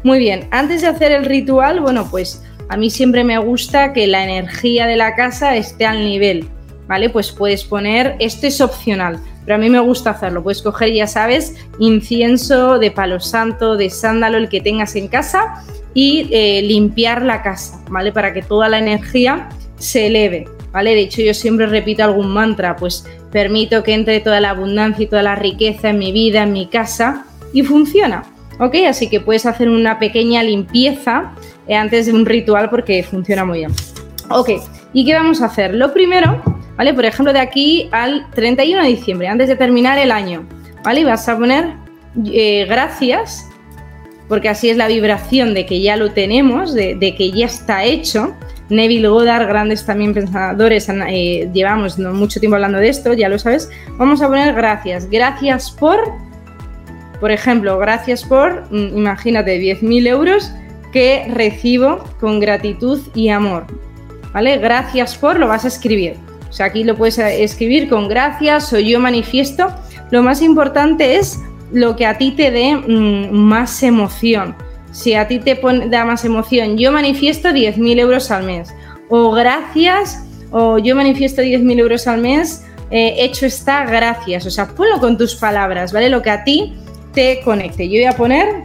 [0.04, 4.08] Muy bien, antes de hacer el ritual, bueno, pues a mí siempre me gusta que
[4.08, 6.48] la energía de la casa esté al nivel,
[6.88, 7.10] ¿vale?
[7.10, 10.44] Pues puedes poner, esto es opcional, pero a mí me gusta hacerlo.
[10.44, 15.64] Puedes coger, ya sabes, incienso de palo santo, de sándalo, el que tengas en casa
[15.94, 18.12] y eh, limpiar la casa, ¿vale?
[18.12, 20.92] Para que toda la energía se eleve, ¿vale?
[20.96, 25.08] De hecho, yo siempre repito algún mantra, pues permito que entre toda la abundancia y
[25.08, 28.24] toda la riqueza en mi vida, en mi casa y funciona.
[28.60, 28.76] ¿Ok?
[28.88, 31.34] Así que puedes hacer una pequeña limpieza
[31.68, 33.72] eh, antes de un ritual porque funciona muy bien.
[34.30, 34.50] Ok,
[34.94, 35.76] ¿y qué vamos a hacer?
[35.76, 36.42] Lo primero
[36.78, 36.94] ¿vale?
[36.94, 40.48] Por ejemplo, de aquí al 31 de diciembre, antes de terminar el año,
[40.84, 41.02] ¿vale?
[41.02, 41.74] Y vas a poner
[42.32, 43.50] eh, gracias,
[44.28, 48.36] porque así es la vibración de que ya lo tenemos, de, que ya está hecho.
[48.70, 53.70] Neville Goddard, grandes también pensadores, eh, llevamos mucho tiempo hablando de esto, ya lo sabes.
[53.98, 55.08] Vamos a poner gracias.
[55.10, 56.00] Gracias por,
[57.20, 60.52] por ejemplo, gracias por, mm, imagínate, 10.000 euros
[60.92, 63.68] que recibo con gratitud y amor.
[64.34, 64.58] ¿Vale?
[64.58, 66.25] Gracias por, lo vas a escribir.
[66.56, 69.68] O sea, aquí lo puedes escribir con gracias o yo manifiesto.
[70.10, 71.38] Lo más importante es
[71.74, 74.56] lo que a ti te dé mm, más emoción.
[74.94, 78.74] Si a ti te da más emoción, yo manifiesto 10.000 euros al mes.
[79.10, 84.46] O gracias, o yo manifiesto 10.000 euros al mes, eh, hecho está, gracias.
[84.46, 86.08] O sea, ponlo con tus palabras, ¿vale?
[86.08, 86.74] Lo que a ti
[87.12, 87.90] te conecte.
[87.90, 88.64] Yo voy a poner,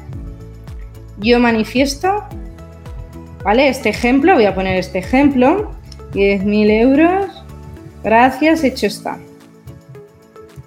[1.19, 2.23] yo manifiesto,
[3.43, 3.69] ¿vale?
[3.69, 5.73] Este ejemplo, voy a poner este ejemplo,
[6.13, 7.40] 10.000 euros
[8.03, 9.19] Gracias, hecho está.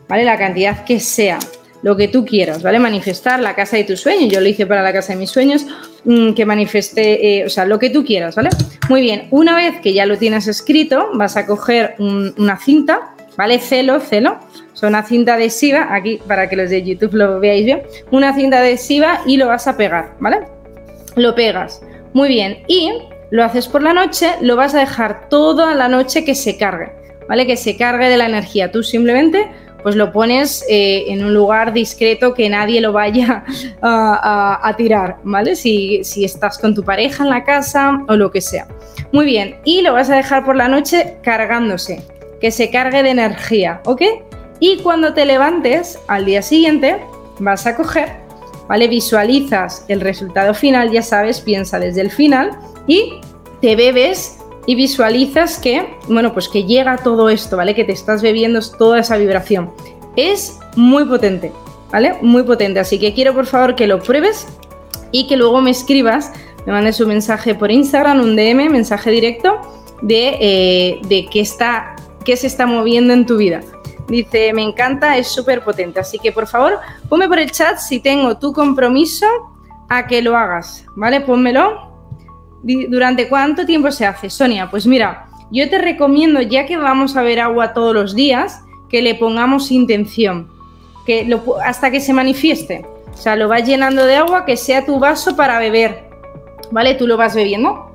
[0.07, 0.25] ¿Vale?
[0.25, 1.39] La cantidad que sea,
[1.81, 2.79] lo que tú quieras, ¿vale?
[2.79, 4.31] Manifestar la casa de tus sueños.
[4.31, 5.65] Yo lo hice para la casa de mis sueños,
[6.05, 8.49] mm, que manifesté, eh, o sea, lo que tú quieras, ¿vale?
[8.89, 13.59] Muy bien, una vez que ya lo tienes escrito, vas a coger una cinta, ¿vale?
[13.59, 14.39] Celo, celo.
[14.81, 18.57] O una cinta adhesiva, aquí para que los de YouTube lo veáis bien, una cinta
[18.57, 20.39] adhesiva y lo vas a pegar, ¿vale?
[21.15, 21.81] Lo pegas.
[22.13, 22.91] Muy bien, y
[23.31, 26.91] lo haces por la noche, lo vas a dejar toda la noche que se cargue.
[27.27, 27.45] ¿Vale?
[27.45, 28.71] Que se cargue de la energía.
[28.71, 29.49] Tú simplemente
[29.83, 33.43] pues lo pones eh, en un lugar discreto que nadie lo vaya
[33.81, 35.55] a, tirar, ¿vale?
[35.55, 38.65] Si, si, estás con tu pareja en la casa o lo que sea.
[39.11, 42.01] Muy bien, y lo vas a dejar por la noche cargándose,
[42.39, 44.01] que se cargue de energía, ¿ok?
[44.59, 47.01] Y cuando te levantes al día siguiente,
[47.39, 48.09] vas a coger,
[48.67, 48.87] ¿vale?
[48.87, 52.51] Visualizas el resultado final, ya sabes, piensa desde el final
[52.87, 53.19] y
[53.61, 57.75] te bebes y visualizas que, bueno, pues que llega todo esto, ¿vale?
[57.75, 59.71] Que te estás bebiendo toda esa vibración.
[60.15, 61.51] Es muy potente,
[61.91, 62.17] ¿vale?
[62.21, 62.79] Muy potente.
[62.79, 64.47] Así que quiero por favor que lo pruebes
[65.11, 66.31] y que luego me escribas,
[66.65, 69.59] me mandes un mensaje por Instagram, un DM, mensaje directo
[70.01, 73.61] de, eh, de qué, está, qué se está moviendo en tu vida.
[74.07, 75.99] Dice, me encanta, es súper potente.
[75.99, 79.25] Así que por favor, ponme por el chat si tengo tu compromiso
[79.89, 81.21] a que lo hagas, ¿vale?
[81.21, 81.92] Pónmelo
[82.63, 84.29] ¿Durante cuánto tiempo se hace?
[84.29, 88.61] Sonia, pues mira, yo te recomiendo, ya que vamos a ver agua todos los días,
[88.89, 90.49] que le pongamos intención,
[91.05, 92.85] que hasta que se manifieste.
[93.13, 96.09] O sea, lo vas llenando de agua que sea tu vaso para beber.
[96.71, 96.95] ¿Vale?
[96.95, 97.91] Tú lo vas bebiendo.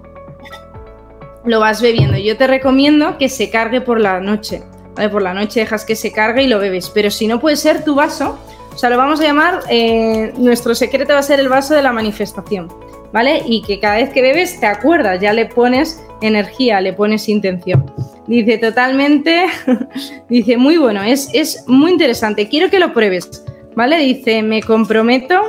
[1.45, 2.17] Lo vas bebiendo.
[2.19, 4.63] Yo te recomiendo que se cargue por la noche.
[5.11, 6.91] Por la noche dejas que se cargue y lo bebes.
[6.91, 8.39] Pero si no puede ser tu vaso,
[8.73, 11.83] o sea, lo vamos a llamar, eh, nuestro secreto va a ser el vaso de
[11.83, 12.69] la manifestación.
[13.13, 13.43] ¿Vale?
[13.47, 17.91] Y que cada vez que bebes te acuerdas, ya le pones energía, le pones intención.
[18.27, 19.47] Dice totalmente,
[20.29, 23.45] dice muy bueno, es, es muy interesante, quiero que lo pruebes,
[23.75, 23.99] ¿vale?
[23.99, 25.41] Dice, me comprometo,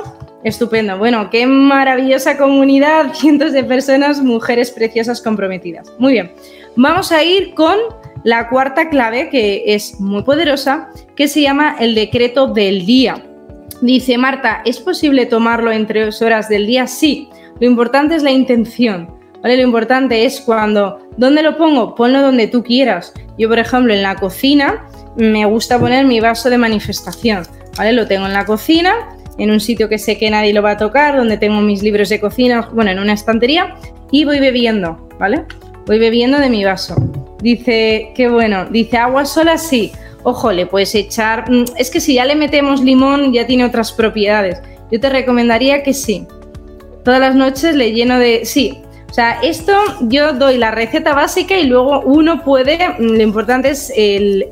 [0.44, 5.92] estupendo, bueno, qué maravillosa comunidad, cientos de personas, mujeres preciosas comprometidas.
[5.98, 6.32] Muy bien,
[6.76, 7.76] vamos a ir con
[8.24, 13.22] la cuarta clave que es muy poderosa, que se llama el decreto del día.
[13.82, 16.86] Dice Marta, ¿es posible tomarlo entre dos horas del día?
[16.86, 17.29] Sí,
[17.60, 19.20] lo importante es la intención.
[19.42, 19.56] ¿vale?
[19.56, 21.94] Lo importante es cuando, ¿dónde lo pongo?
[21.94, 23.12] Ponlo donde tú quieras.
[23.38, 24.86] Yo, por ejemplo, en la cocina
[25.16, 27.42] me gusta poner mi vaso de manifestación,
[27.76, 27.92] ¿vale?
[27.92, 28.94] Lo tengo en la cocina,
[29.38, 32.08] en un sitio que sé que nadie lo va a tocar, donde tengo mis libros
[32.08, 33.74] de cocina, bueno, en una estantería,
[34.10, 35.44] y voy bebiendo, ¿vale?
[35.86, 36.94] Voy bebiendo de mi vaso.
[37.42, 39.92] Dice, qué bueno, dice agua sola, sí.
[40.22, 43.92] Ojo, le puedes echar, mm, es que si ya le metemos limón ya tiene otras
[43.92, 44.60] propiedades.
[44.90, 46.26] Yo te recomendaría que sí.
[47.04, 49.72] Todas las noches le lleno de, sí, o sea, esto
[50.02, 54.46] yo doy la receta básica y luego uno puede, mm, lo importante es el,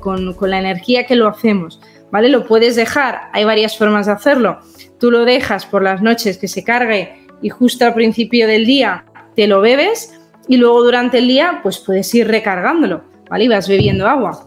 [0.00, 1.78] con, la energía que lo hacemos,
[2.10, 2.30] ¿vale?
[2.30, 4.60] Lo puedes dejar, hay varias formas de hacerlo.
[4.98, 9.04] Tú lo dejas por las noches que se cargue y justo al principio del día
[9.36, 10.18] te lo bebes
[10.48, 13.44] y luego durante el día pues puedes ir recargándolo, ¿vale?
[13.44, 14.46] Y vas bebiendo agua.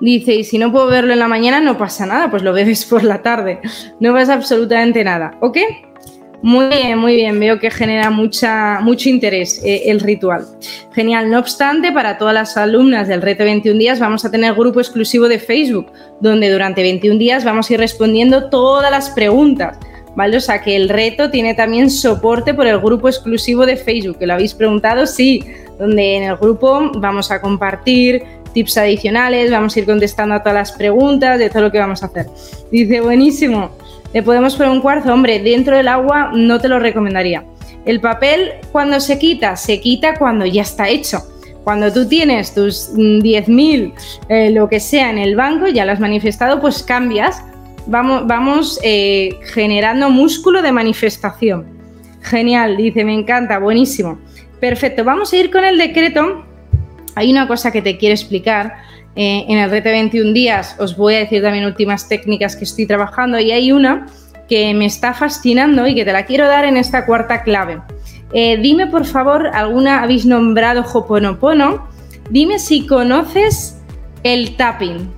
[0.00, 2.86] Dice, y si no puedo verlo en la mañana no pasa nada, pues lo bebes
[2.86, 3.60] por la tarde,
[4.00, 5.58] no pasa absolutamente nada, ¿ok?
[6.44, 7.40] Muy bien, muy bien.
[7.40, 10.44] Veo que genera mucha, mucho interés eh, el ritual.
[10.92, 11.30] Genial.
[11.30, 15.26] No obstante, para todas las alumnas del reto 21 días vamos a tener grupo exclusivo
[15.26, 15.90] de Facebook,
[16.20, 19.78] donde durante 21 días vamos a ir respondiendo todas las preguntas.
[20.16, 20.36] ¿Vale?
[20.36, 24.26] O sea que el reto tiene también soporte por el grupo exclusivo de Facebook, que
[24.26, 25.42] lo habéis preguntado, sí,
[25.78, 28.22] donde en el grupo vamos a compartir
[28.52, 32.02] tips adicionales, vamos a ir contestando a todas las preguntas de todo lo que vamos
[32.02, 32.26] a hacer.
[32.70, 33.70] Dice, buenísimo.
[34.14, 37.44] Le podemos poner un cuarzo, hombre, dentro del agua no te lo recomendaría.
[37.84, 41.18] El papel, cuando se quita, se quita cuando ya está hecho.
[41.64, 43.92] Cuando tú tienes tus 10.000,
[44.28, 47.42] eh, lo que sea, en el banco, ya lo has manifestado, pues cambias.
[47.86, 51.66] Vamos, vamos eh, generando músculo de manifestación.
[52.22, 54.20] Genial, dice, me encanta, buenísimo.
[54.60, 56.44] Perfecto, vamos a ir con el decreto.
[57.16, 58.74] Hay una cosa que te quiero explicar
[59.16, 62.64] eh, en el reto de 21 días os voy a decir también últimas técnicas que
[62.64, 64.06] estoy trabajando y hay una
[64.48, 67.80] que me está fascinando y que te la quiero dar en esta cuarta clave.
[68.32, 71.88] Eh, dime por favor, alguna habéis nombrado Hoponopono,
[72.30, 73.80] dime si conoces
[74.24, 75.08] el tapping.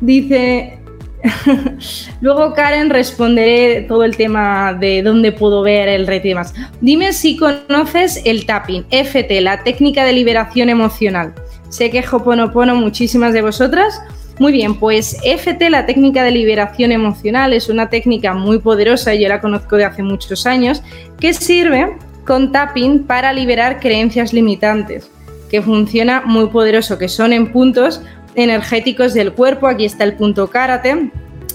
[0.00, 0.78] Dice,
[2.20, 6.54] luego Karen responderé todo el tema de dónde puedo ver el reto y demás.
[6.80, 11.34] Dime si conoces el tapping, FT, la técnica de liberación emocional.
[11.68, 14.00] Sé que Hoponopono muchísimas de vosotras.
[14.38, 19.28] Muy bien, pues FT, la técnica de liberación emocional, es una técnica muy poderosa, yo
[19.28, 20.80] la conozco de hace muchos años,
[21.18, 25.10] que sirve con tapping para liberar creencias limitantes,
[25.50, 28.00] que funciona muy poderoso, que son en puntos
[28.36, 31.10] energéticos del cuerpo, aquí está el punto karate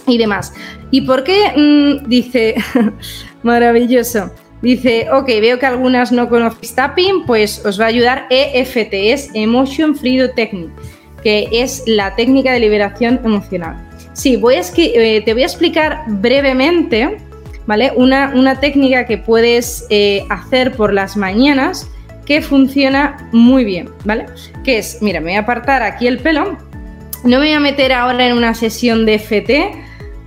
[0.06, 0.54] y demás.
[0.92, 1.54] ¿Y por qué?
[1.56, 2.56] Mm, dice,
[3.44, 4.32] maravilloso.
[4.64, 9.30] Dice, ok, veo que algunas no conocéis tapping, pues os va a ayudar EFT, es
[9.34, 10.72] Emotion Freedom Technique,
[11.22, 13.76] que es la técnica de liberación emocional.
[14.14, 17.18] Sí, voy a eh, te voy a explicar brevemente,
[17.66, 17.92] ¿vale?
[17.98, 21.90] Una, una técnica que puedes eh, hacer por las mañanas
[22.26, 24.28] que funciona muy bien, ¿vale?
[24.64, 26.58] Que es, mira, me voy a apartar aquí el pelo,
[27.26, 29.72] no me voy a meter ahora en una sesión de FT,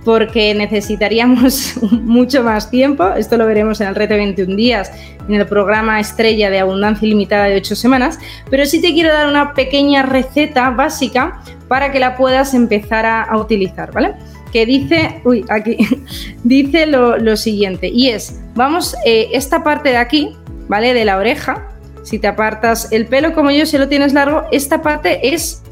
[0.07, 3.09] porque necesitaríamos mucho más tiempo.
[3.17, 4.89] Esto lo veremos en el reto 21 días,
[5.27, 8.17] en el programa estrella de abundancia ilimitada de 8 semanas,
[8.49, 13.37] pero sí te quiero dar una pequeña receta básica para que la puedas empezar a,
[13.37, 14.13] utilizar, ¿vale?
[14.53, 15.75] Que dice, uy, aquí,
[16.45, 20.37] dice lo, siguiente, y es, vamos, eh, esta parte de aquí,
[20.69, 20.93] ¿vale?
[20.93, 21.67] De la oreja,
[22.03, 25.63] si te apartas el pelo como yo, si lo tienes largo, esta parte es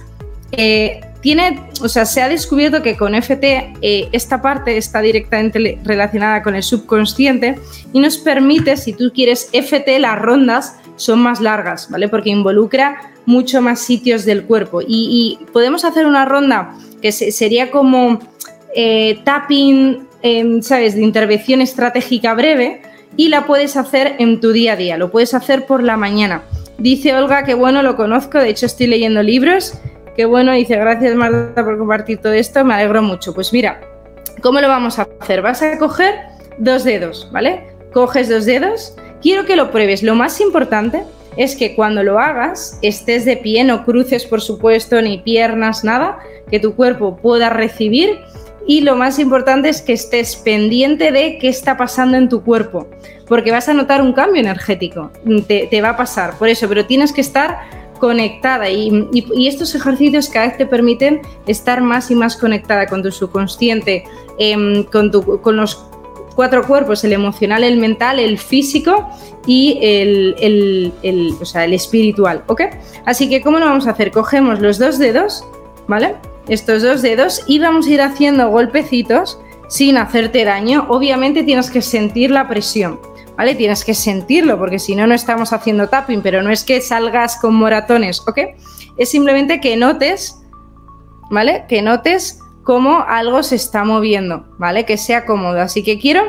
[0.51, 5.79] eh, tiene, o sea, se ha descubierto que con FT eh, esta parte está directamente
[5.83, 7.55] relacionada con el subconsciente
[7.91, 12.09] y nos permite, si tú quieres FT, las rondas son más largas, ¿vale?
[12.09, 14.81] Porque involucra mucho más sitios del cuerpo.
[14.87, 18.19] Y, podemos hacer una ronda que sería como
[18.75, 22.83] eh, tapping, em, ¿sabes?, de intervención estratégica breve
[23.17, 26.43] y la puedes hacer en tu día a día, lo puedes hacer por la mañana.
[26.77, 29.79] Dice Olga que bueno, lo conozco, de hecho estoy leyendo libros
[30.15, 33.33] Qué bueno, dice, gracias Marta por compartir todo esto, me alegro mucho.
[33.33, 33.81] Pues mira,
[34.41, 35.41] ¿Cómo lo vamos a hacer?
[35.41, 36.15] Vas a coger
[36.57, 37.63] dos dedos, ¿vale?
[37.93, 38.95] Coges dos dedos.
[39.21, 40.03] Quiero que lo pruebes.
[40.03, 41.03] Lo más importante
[41.37, 46.19] es que cuando lo hagas estés de pie, no cruces por supuesto ni piernas, nada,
[46.49, 48.19] que tu cuerpo pueda recibir
[48.67, 52.87] y lo más importante es que estés pendiente de qué está pasando en tu cuerpo,
[53.27, 55.11] porque vas a notar un cambio energético,
[55.47, 57.59] te, va a pasar por eso, pero tienes que estar
[57.99, 59.09] conectada y,
[59.47, 64.03] estos ejercicios cada vez te permiten estar más y más conectada con tu subconsciente,
[64.37, 65.85] em, con, con los
[66.35, 69.09] cuatro cuerpos, el emocional, el mental, el físico
[69.47, 72.61] y el, el, el, espiritual, ¿ok?
[73.05, 74.11] Así que, ¿cómo lo vamos a hacer?
[74.11, 75.45] Cogemos los dos dedos,
[75.87, 76.15] ¿vale?
[76.47, 80.85] Estos dos dedos y vamos a ir haciendo golpecitos sin hacerte daño.
[80.89, 82.99] Obviamente tienes que sentir la presión,
[83.37, 83.55] ¿vale?
[83.55, 87.37] Tienes que sentirlo porque si no, no estamos haciendo tapping, pero no es que salgas
[87.37, 88.39] con moratones, ¿ok?
[88.97, 90.41] Es simplemente que notes,
[91.29, 91.65] ¿vale?
[91.67, 94.85] Que notes cómo algo se está moviendo, ¿vale?
[94.85, 95.61] Que sea cómodo.
[95.61, 96.23] Así que quiero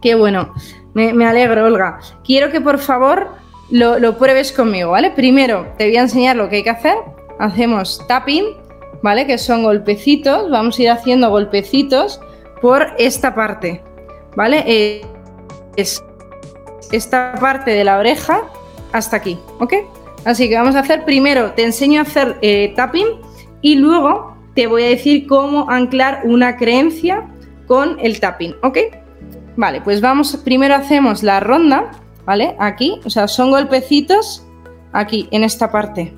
[0.00, 0.54] que, bueno,
[0.94, 1.98] me, alegro, Olga.
[2.24, 3.28] Quiero que por favor
[3.70, 5.10] lo, pruebes conmigo, ¿vale?
[5.10, 6.96] Primero te voy a enseñar lo que hay que hacer.
[7.38, 8.44] Hacemos tapping,
[9.02, 9.26] ¿vale?
[9.26, 10.50] Que son golpecitos.
[10.50, 12.20] Vamos a ir haciendo golpecitos
[12.60, 13.82] por esta parte,
[14.36, 14.64] ¿vale?
[14.66, 15.06] Eh,
[15.76, 16.02] es
[16.92, 18.42] esta parte de la oreja
[18.92, 19.74] hasta aquí, ¿ok?
[20.24, 23.06] Así que vamos a hacer primero, te enseño a hacer eh, tapping
[23.62, 27.26] y luego te voy a decir cómo anclar una creencia
[27.66, 28.78] con el tapping, ¿ok?
[29.56, 31.90] Vale, pues vamos, primero hacemos la ronda,
[32.24, 32.56] ¿vale?
[32.58, 34.46] Aquí, o sea, son golpecitos
[34.92, 36.14] aquí, en esta parte,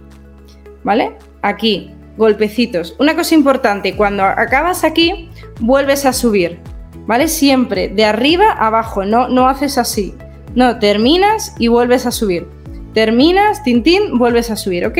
[0.84, 1.16] ¿vale?
[1.42, 2.94] Aquí, golpecitos.
[2.98, 6.60] Una cosa importante, cuando acabas aquí, vuelves a subir,
[7.06, 7.28] ¿vale?
[7.28, 10.14] Siempre de arriba a abajo, no, no haces así.
[10.55, 12.46] No, terminas y vuelves a subir.
[12.94, 14.98] Terminas, tintín, vuelves a subir, ¿ok?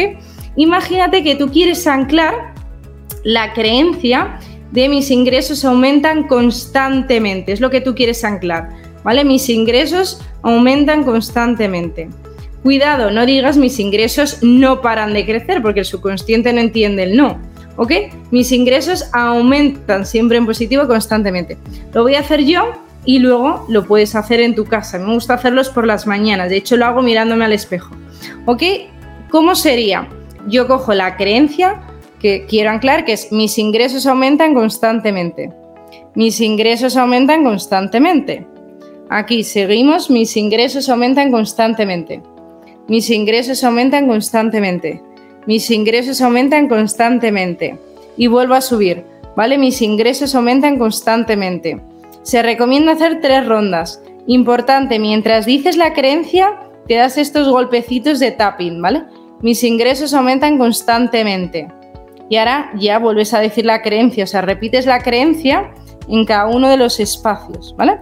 [0.57, 2.55] Imagínate que tú quieres anclar
[3.25, 4.39] la creencia
[4.73, 8.69] de mis ingresos aumentan constantemente, es lo que tú quieres anclar,
[9.03, 9.25] ¿vale?
[9.25, 12.09] Mis ingresos aumentan constantemente.
[12.63, 17.17] Cuidado, no digas mis ingresos no paran de crecer porque el subconsciente no entiende el
[17.17, 17.41] no,
[17.77, 17.93] ¿ok?
[18.31, 21.57] Mis ingresos aumentan siempre en positivo constantemente.
[21.93, 22.73] Lo voy a hacer yo
[23.05, 24.99] y luego lo puedes hacer en tu casa.
[24.99, 27.95] Me gusta hacerlos por las mañanas, de hecho lo hago mirándome al espejo,
[28.47, 28.63] ¿ok?
[29.31, 30.09] ¿Cómo sería?
[30.49, 31.81] Yo cojo la creencia,
[32.21, 35.51] que quiero anclar, que es mis ingresos aumentan constantemente.
[36.15, 38.47] Mis ingresos aumentan constantemente.
[39.09, 42.23] Aquí seguimos, mis ingresos aumentan constantemente.
[42.89, 45.03] Mis ingresos aumentan constantemente.
[45.47, 47.79] Mis ingresos aumentan constantemente.
[48.17, 49.05] Y vuelvo a subir,
[49.37, 49.57] ¿vale?
[49.57, 51.81] Mis ingresos aumentan constantemente.
[52.23, 54.03] Se recomienda hacer tres rondas.
[54.27, 59.05] Importante, mientras dices la creencia, te das estos golpecitos de tapping, ¿vale?
[59.41, 61.69] Mis ingresos aumentan constantemente
[62.29, 65.73] y ahora ya vuelves a decir la creencia, o sea, repites la creencia
[66.09, 67.99] en cada uno de los espacios, ¿vale?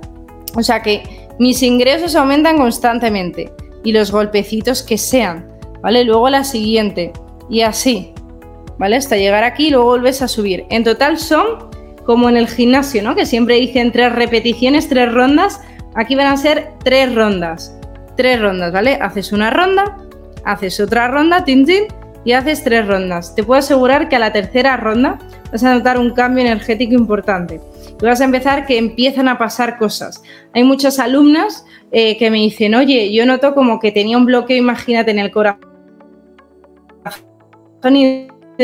[0.55, 3.53] O sea que mis ingresos aumentan constantemente
[3.85, 5.49] y los golpecitos que sean,
[5.81, 6.05] ¿vale?
[6.05, 7.13] Luego la siguiente
[7.49, 8.13] y así,
[8.79, 8.97] ¿vale?
[8.97, 10.67] Hasta llegar aquí y luego vuelves a subir.
[10.69, 11.68] En total son
[12.09, 13.15] como en el gimnasio, ¿no?
[13.15, 15.61] Que siempre dicen tres repeticiones, tres rondas.
[15.95, 17.79] Aquí van a ser tres rondas.
[18.17, 18.95] Tres rondas, ¿vale?
[18.95, 19.99] Haces una ronda,
[20.47, 21.67] haces otra ronda, tin,
[22.25, 23.35] y haces tres rondas.
[23.35, 25.19] Te puedo asegurar que a la tercera ronda
[25.53, 27.61] vas a notar un cambio energético importante.
[28.01, 30.23] Y vas a empezar que empiezan a pasar cosas.
[30.55, 34.57] Hay muchas alumnas eh, que me dicen, oye, yo noto como que tenía un bloqueo,
[34.57, 35.61] imagínate, en el corazón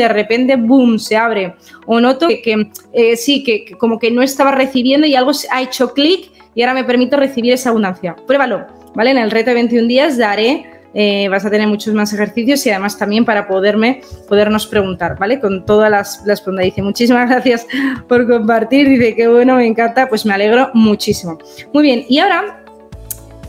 [0.01, 1.55] de repente, boom, se abre.
[1.85, 5.93] O noto que, eh, sí, que, como que no estaba recibiendo y algo ha hecho
[5.93, 8.15] clic y ahora me permito recibir esa abundancia.
[8.27, 9.11] Pruébalo, ¿vale?
[9.11, 10.65] En el reto de 21 días daré
[10.97, 15.41] eh, vas a tener muchos más ejercicios y además también para poderme, podernos preguntar, ¿vale?
[15.41, 16.63] Con todas las, las preguntas.
[16.67, 17.67] Dice, muchísimas gracias
[18.07, 21.37] por compartir, dice, qué bueno, me encanta, pues me alegro muchísimo.
[21.73, 22.63] Muy bien, y ahora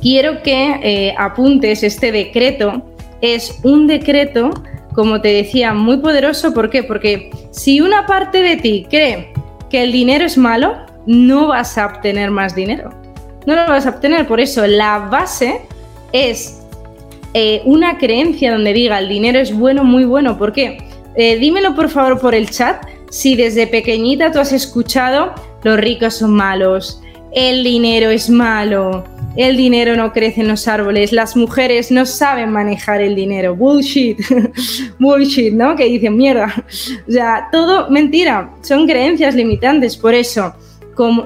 [0.02, 2.82] quiero que eh, apuntes este decreto.
[3.20, 4.50] Es un decreto,
[4.96, 6.52] como te decía, muy poderoso.
[6.52, 6.82] ¿Por qué?
[6.82, 9.32] Porque si una parte de ti cree
[9.70, 10.74] que el dinero es malo,
[11.06, 12.90] no vas a obtener más dinero.
[13.46, 14.26] No lo vas a obtener.
[14.26, 15.60] Por eso la base
[16.12, 16.62] es
[17.34, 20.38] eh, una creencia donde diga el dinero es bueno, muy bueno.
[20.38, 20.78] ¿Por qué?
[21.14, 25.32] Eh, dímelo por favor por el chat si desde pequeñita tú has escuchado
[25.62, 27.00] los ricos son malos,
[27.36, 29.04] el dinero es malo,
[29.36, 33.54] el dinero no crece en los árboles, las mujeres no saben manejar el dinero.
[33.54, 34.18] Bullshit,
[34.98, 35.76] bullshit, ¿no?
[35.76, 36.64] Que dicen mierda.
[37.06, 39.98] O sea, todo mentira, son creencias limitantes.
[39.98, 40.54] Por eso,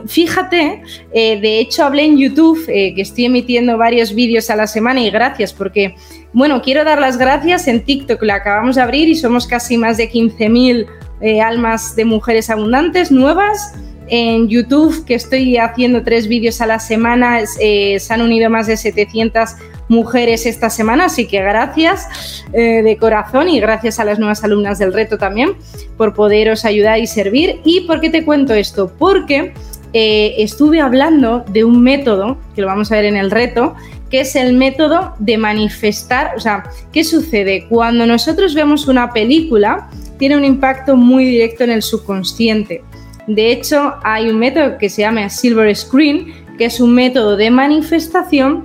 [0.08, 0.82] fíjate,
[1.12, 5.00] eh, de hecho hablé en YouTube, eh, que estoy emitiendo varios vídeos a la semana
[5.00, 5.94] y gracias porque,
[6.32, 9.96] bueno, quiero dar las gracias en TikTok, la acabamos de abrir y somos casi más
[9.96, 10.88] de 15.000
[11.20, 13.74] eh, almas de mujeres abundantes nuevas.
[14.10, 18.66] En YouTube, que estoy haciendo tres vídeos a la semana, eh, se han unido más
[18.66, 19.50] de 700
[19.88, 24.78] mujeres esta semana, así que gracias eh, de corazón y gracias a las nuevas alumnas
[24.78, 25.54] del reto también
[25.96, 27.60] por poderos ayudar y servir.
[27.64, 28.92] ¿Y por qué te cuento esto?
[28.98, 29.54] Porque
[29.92, 33.74] eh, estuve hablando de un método, que lo vamos a ver en el reto,
[34.10, 37.66] que es el método de manifestar, o sea, ¿qué sucede?
[37.68, 39.88] Cuando nosotros vemos una película,
[40.18, 42.82] tiene un impacto muy directo en el subconsciente.
[43.30, 47.48] De hecho, hay un método que se llama Silver Screen, que es un método de
[47.48, 48.64] manifestación,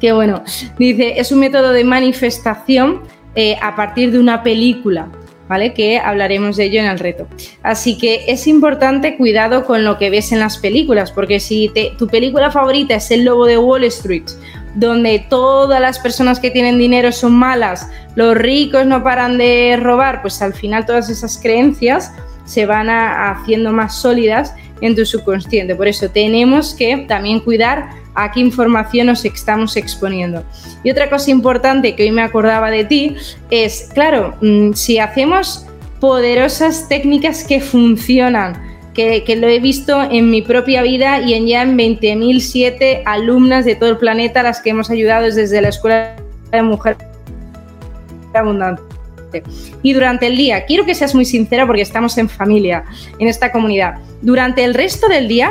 [0.00, 0.42] que bueno,
[0.78, 3.02] dice, es un método de manifestación
[3.34, 5.08] eh, a partir de una película.
[5.48, 5.74] ¿Vale?
[5.74, 7.26] Que hablaremos de ello en el reto.
[7.62, 12.06] Así que es importante cuidado con lo que ves en las películas, porque si tu
[12.06, 14.24] película favorita es El Lobo de Wall Street
[14.74, 20.22] donde todas las personas que tienen dinero son malas, los ricos no paran de robar,
[20.22, 22.12] pues al final todas esas creencias
[22.44, 25.74] se van haciendo más sólidas en tu subconsciente.
[25.74, 30.44] Por eso tenemos que también cuidar a qué información nos estamos exponiendo.
[30.84, 33.16] Y otra cosa importante que hoy me acordaba de ti
[33.50, 35.66] es, claro, mm, si hacemos
[36.00, 38.60] poderosas técnicas que funcionan,
[38.92, 43.76] que, lo he visto en mi propia vida y en ya en 20.007 alumnas de
[43.76, 46.16] todo el planeta a las que hemos ayudado desde la Escuela
[46.50, 46.96] de Mujer
[48.34, 48.91] Abundante.
[49.82, 52.84] Y durante el día, quiero que seas muy sincera porque estamos en familia,
[53.18, 53.98] en esta comunidad.
[54.20, 55.50] Durante el resto del día,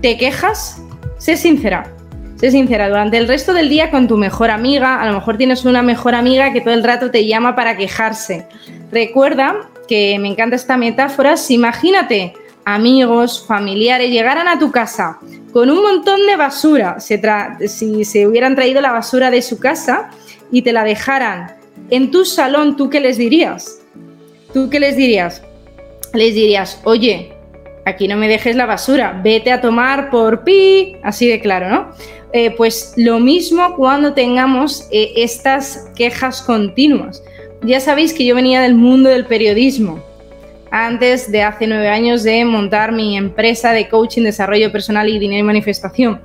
[0.00, 0.80] ¿te quejas?
[1.18, 1.92] Sé sincera.
[2.36, 5.64] Sé sincera, durante el resto del día con tu mejor amiga, a lo mejor tienes
[5.64, 8.46] una mejor amiga que todo el rato te llama para quejarse.
[8.92, 9.56] Recuerda
[9.88, 12.34] que me encanta esta metáfora, si imagínate
[12.66, 15.18] amigos, familiares llegaran a tu casa
[15.52, 20.10] con un montón de basura, si se hubieran traído la basura de su casa
[20.52, 21.54] y te la dejaran
[21.90, 23.80] en tu salón, ¿tú qué les dirías?
[24.52, 25.42] ¿Tú qué les dirías?
[26.12, 27.32] Les dirías, oye,
[27.84, 31.92] aquí no me dejes la basura, vete a tomar por pi, así de claro, ¿no?
[32.32, 37.22] Eh, pues lo mismo cuando tengamos eh, estas quejas continuas.
[37.62, 40.02] Ya sabéis que yo venía del mundo del periodismo
[40.70, 45.40] antes de hace nueve años de montar mi empresa de coaching, desarrollo personal y dinero
[45.40, 46.20] y manifestación.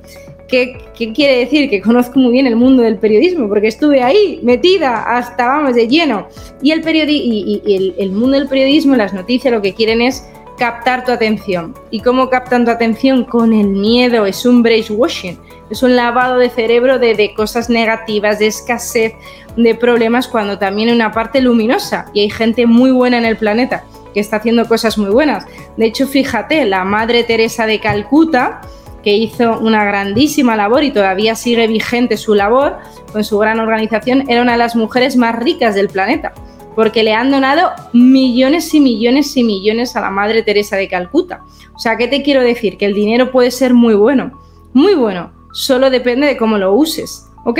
[0.52, 0.78] ¿Qué,
[1.16, 1.70] quiere decir?
[1.70, 5.88] Que conozco muy bien el mundo del periodismo, porque estuve ahí, metida, hasta vamos, de
[5.88, 6.28] lleno.
[6.62, 10.28] Y el, y, y el, mundo del periodismo, las noticias, lo que quieren es
[10.58, 11.74] captar tu atención.
[11.90, 13.24] ¿Y cómo captan tu atención?
[13.24, 15.40] Con el miedo, es un brainwashing,
[15.70, 19.14] es un lavado de cerebro de, de, cosas negativas, de escasez,
[19.56, 23.38] de problemas, cuando también hay una parte luminosa y hay gente muy buena en el
[23.38, 25.46] planeta que está haciendo cosas muy buenas.
[25.78, 28.60] De hecho, fíjate, la Madre Teresa de Calcuta,
[29.04, 32.78] que hizo una grandísima labor y todavía sigue vigente su labor
[33.12, 36.34] con su gran organización, era una de las mujeres más ricas del planeta,
[36.76, 41.42] porque le han donado millones y millones y millones a la Madre Teresa de Calcuta.
[41.74, 42.78] O sea, ¿qué te quiero decir?
[42.78, 44.40] Que el dinero puede ser muy bueno,
[44.74, 47.60] muy bueno, solo depende de cómo lo uses, ¿ok?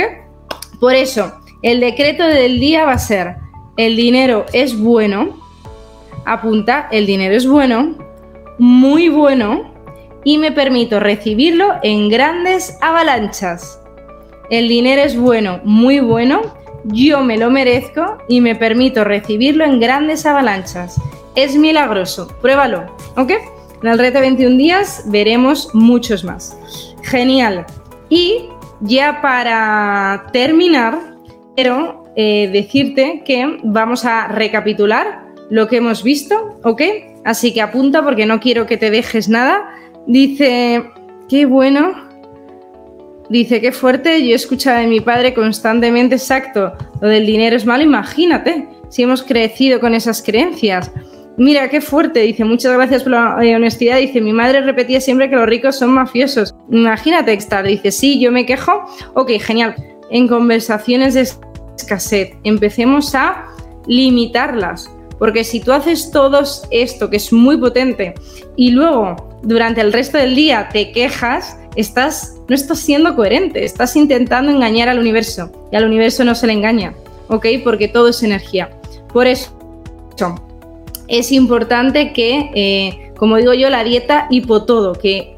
[0.80, 1.32] Por eso,
[1.62, 3.36] el decreto del día va a ser,
[3.76, 5.40] el dinero es bueno,
[6.24, 7.96] apunta, el dinero es bueno,
[8.58, 9.71] muy bueno,
[10.24, 13.80] y me permito recibirlo en grandes avalanchas.
[14.50, 16.42] El dinero es bueno, muy bueno,
[16.84, 21.00] yo me lo merezco y me permito recibirlo en grandes avalanchas.
[21.34, 22.84] Es milagroso, pruébalo,
[23.16, 23.32] ¿ok?
[23.82, 26.56] En el reto 21 días veremos muchos más.
[27.02, 27.66] Genial.
[28.08, 28.48] Y
[28.80, 30.98] ya para terminar,
[31.56, 36.82] quiero eh, decirte que vamos a recapitular lo que hemos visto, ¿ok?
[37.24, 39.64] Así que apunta porque no quiero que te dejes nada.
[40.06, 40.84] Dice,
[41.28, 42.08] qué bueno.
[43.28, 44.22] Dice, qué fuerte.
[44.24, 47.82] Yo he escuchado de mi padre constantemente, exacto, lo del dinero es malo.
[47.82, 50.90] Imagínate si hemos crecido con esas creencias.
[51.38, 52.20] Mira, qué fuerte.
[52.20, 53.98] Dice, muchas gracias por la eh, honestidad.
[53.98, 56.54] Dice, mi madre repetía siempre que los ricos son mafiosos.
[56.70, 57.64] Imagínate, estar.
[57.64, 58.84] Dice, sí, yo me quejo.
[59.14, 59.74] Ok, genial.
[60.10, 61.26] En conversaciones de
[61.76, 63.46] escasez, empecemos a
[63.86, 64.94] limitarlas.
[65.18, 68.12] Porque si tú haces todo esto, que es muy potente,
[68.56, 73.96] y luego durante el resto del día te quejas, estás, no estás siendo coherente, estás
[73.96, 75.50] intentando engañar al universo.
[75.70, 76.94] Y al universo no se le engaña,
[77.28, 77.46] ¿ok?
[77.64, 78.70] Porque todo es energía.
[79.12, 79.50] Por eso
[81.08, 85.36] es importante que, eh, como digo yo, la dieta hipotodo, que,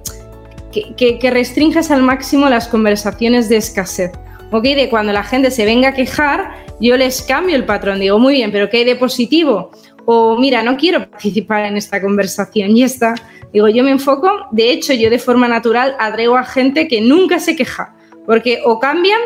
[0.72, 4.12] que, que restringas al máximo las conversaciones de escasez.
[4.50, 4.62] ¿ok?
[4.62, 8.34] De cuando la gente se venga a quejar, yo les cambio el patrón, digo, muy
[8.34, 9.70] bien, pero ¿qué hay de positivo?
[10.06, 13.14] O mira, no quiero participar en esta conversación y está.
[13.54, 17.38] Digo, yo me enfoco, de hecho, yo de forma natural atraigo a gente que nunca
[17.38, 17.94] se queja,
[18.26, 19.20] porque o cambian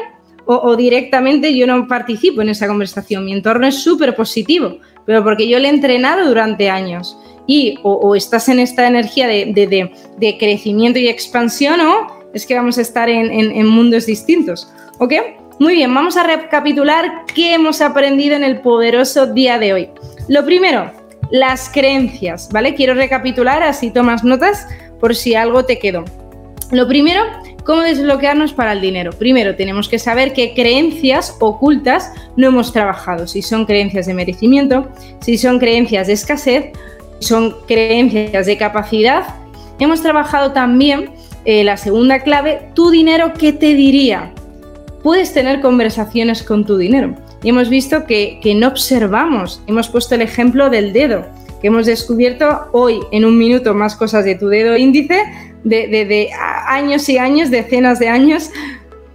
[0.51, 3.25] o, directamente yo no participo en esa conversación.
[3.25, 7.17] Mi entorno es súper positivo, pero porque yo le he entrenado durante años.
[7.47, 12.83] y o, estás en esta energía de, crecimiento y expansión o es que vamos a
[12.83, 14.71] estar en, mundos distintos.
[14.99, 15.15] ¿Ok?
[15.59, 19.89] Muy bien, vamos a recapitular qué hemos aprendido en el poderoso día de hoy.
[20.29, 20.93] Lo primero,
[21.31, 22.75] las creencias, ¿vale?
[22.75, 24.67] Quiero recapitular, así tomas notas
[25.01, 26.05] por si algo te quedó.
[26.71, 27.23] Lo primero,
[27.65, 29.13] ¿cómo desbloquearnos para el dinero?
[29.13, 33.27] Primero, tenemos que saber qué creencias ocultas no hemos trabajado.
[33.27, 34.89] Si son creencias de merecimiento,
[35.21, 36.73] si son creencias de escasez,
[37.21, 39.25] si son creencias de capacidad.
[39.79, 41.11] Hemos trabajado también
[41.45, 44.33] eh, la segunda clave, tu dinero, ¿qué te diría?
[45.03, 47.15] Puedes tener conversaciones con tu dinero.
[47.43, 49.63] Y hemos visto que, que no observamos.
[49.67, 51.25] Hemos puesto el ejemplo del dedo
[51.61, 55.21] que hemos descubierto hoy en un minuto más cosas de tu dedo índice,
[55.65, 56.31] de,
[56.67, 58.51] años y años, decenas de años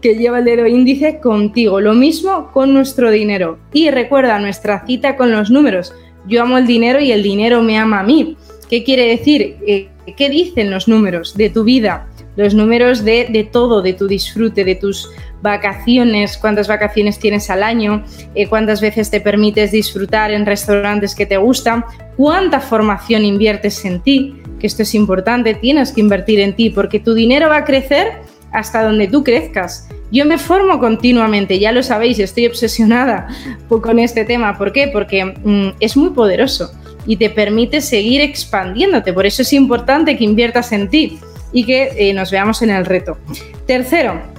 [0.01, 1.79] que lleva el dedo índice contigo.
[1.79, 3.59] Lo mismo con nuestro dinero.
[3.71, 5.93] Y recuerda nuestra cita con los números.
[6.27, 8.37] Yo amo el dinero y el dinero me ama a mí.
[8.69, 9.57] ¿Qué quiere decir?
[9.65, 9.87] Eh,
[10.17, 12.07] ¿Qué dicen los números de tu vida?
[12.35, 15.09] Los números de, de todo, de tu disfrute, de tus
[15.41, 21.25] vacaciones, cuántas vacaciones tienes al año, eh, cuántas veces te permites disfrutar en restaurantes que
[21.25, 21.85] te gustan,
[22.17, 26.99] cuánta formación inviertes en ti, que esto es importante, tienes que invertir en ti porque
[26.99, 28.13] tu dinero va a crecer
[28.51, 29.89] hasta donde tú crezcas.
[30.11, 33.27] Yo me formo continuamente, ya lo sabéis, estoy obsesionada
[33.67, 34.57] con este tema.
[34.57, 34.87] ¿Por qué?
[34.87, 36.71] Porque mm, es muy poderoso
[37.05, 39.13] y te permite seguir expandiéndote.
[39.13, 41.19] Por eso es importante que inviertas en ti
[41.51, 43.17] y que eh, nos veamos en el reto.
[43.65, 44.33] Tercero,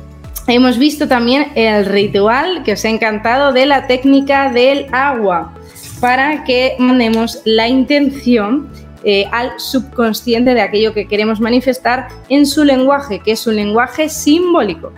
[0.47, 5.55] Hemos visto también el ritual que os ha encantado de la técnica del agua
[6.01, 8.71] para que mandemos la intención
[9.05, 14.11] eh, al subconsciente de aquello que queremos manifestar en su lenguaje, que es un lenguaje
[14.11, 14.93] simbólico.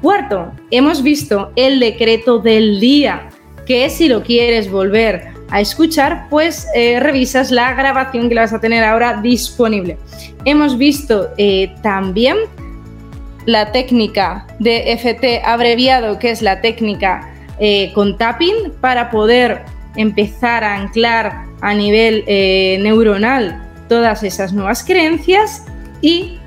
[0.00, 3.28] Cuarto, hemos visto el decreto del día,
[3.66, 8.52] que si lo quieres volver a escuchar, pues eh, revisas la grabación que la vas
[8.52, 9.96] a tener ahora disponible.
[10.44, 12.36] Hemos visto eh, también
[13.44, 19.62] la técnica de FT abreviado, que es la técnica eh, con tapping, para poder
[19.96, 22.24] empezar a anclar a nivel
[22.82, 25.64] neuronal todas esas nuevas creencias.
[26.02, 26.38] Y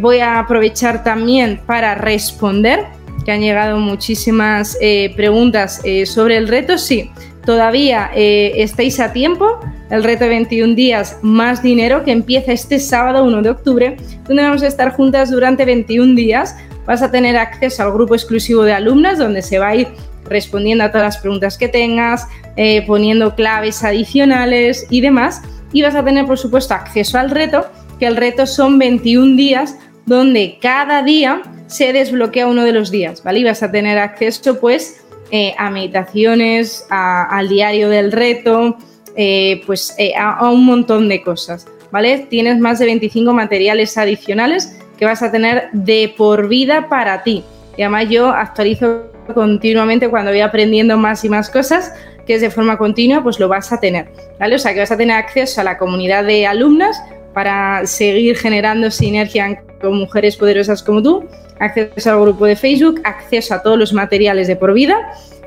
[0.00, 2.84] voy a aprovechar también para responder,
[3.24, 4.76] que han llegado muchísimas
[5.16, 6.76] preguntas sobre el reto.
[6.76, 7.10] Sí,
[7.44, 9.60] todavía estáis a tiempo
[9.90, 14.42] el reto de 21 días más dinero que empieza este sábado 1 de octubre, donde
[14.42, 16.56] vamos a estar juntas durante 21 días.
[16.86, 19.88] Vas a tener acceso al grupo exclusivo de alumnas donde se va a ir
[20.24, 22.26] respondiendo a todas las preguntas que tengas,
[22.56, 25.42] eh, poniendo claves adicionales y demás.
[25.72, 27.66] Y vas a tener, por supuesto, acceso al reto,
[27.98, 29.76] que el reto son 21 días
[30.06, 33.40] donde cada día se desbloquea uno de los días, ¿vale?
[33.40, 38.76] Y vas a tener acceso, pues, eh, a meditaciones, al diario del reto,
[39.16, 42.26] eh, pues, eh, a, un montón de cosas, ¿vale?
[42.30, 47.44] Tienes más de 25 materiales adicionales que vas a tener de por vida para ti.
[47.76, 51.92] Y además yo actualizo continuamente cuando voy aprendiendo más y más cosas,
[52.26, 54.56] que es de forma continua, pues lo vas a tener, ¿vale?
[54.56, 57.00] O sea, que vas a tener acceso a la comunidad de alumnas
[57.34, 61.24] para seguir generando sinergia con mujeres poderosas como tú,
[61.60, 64.96] acceso al grupo de Facebook, acceso a todos los materiales de por vida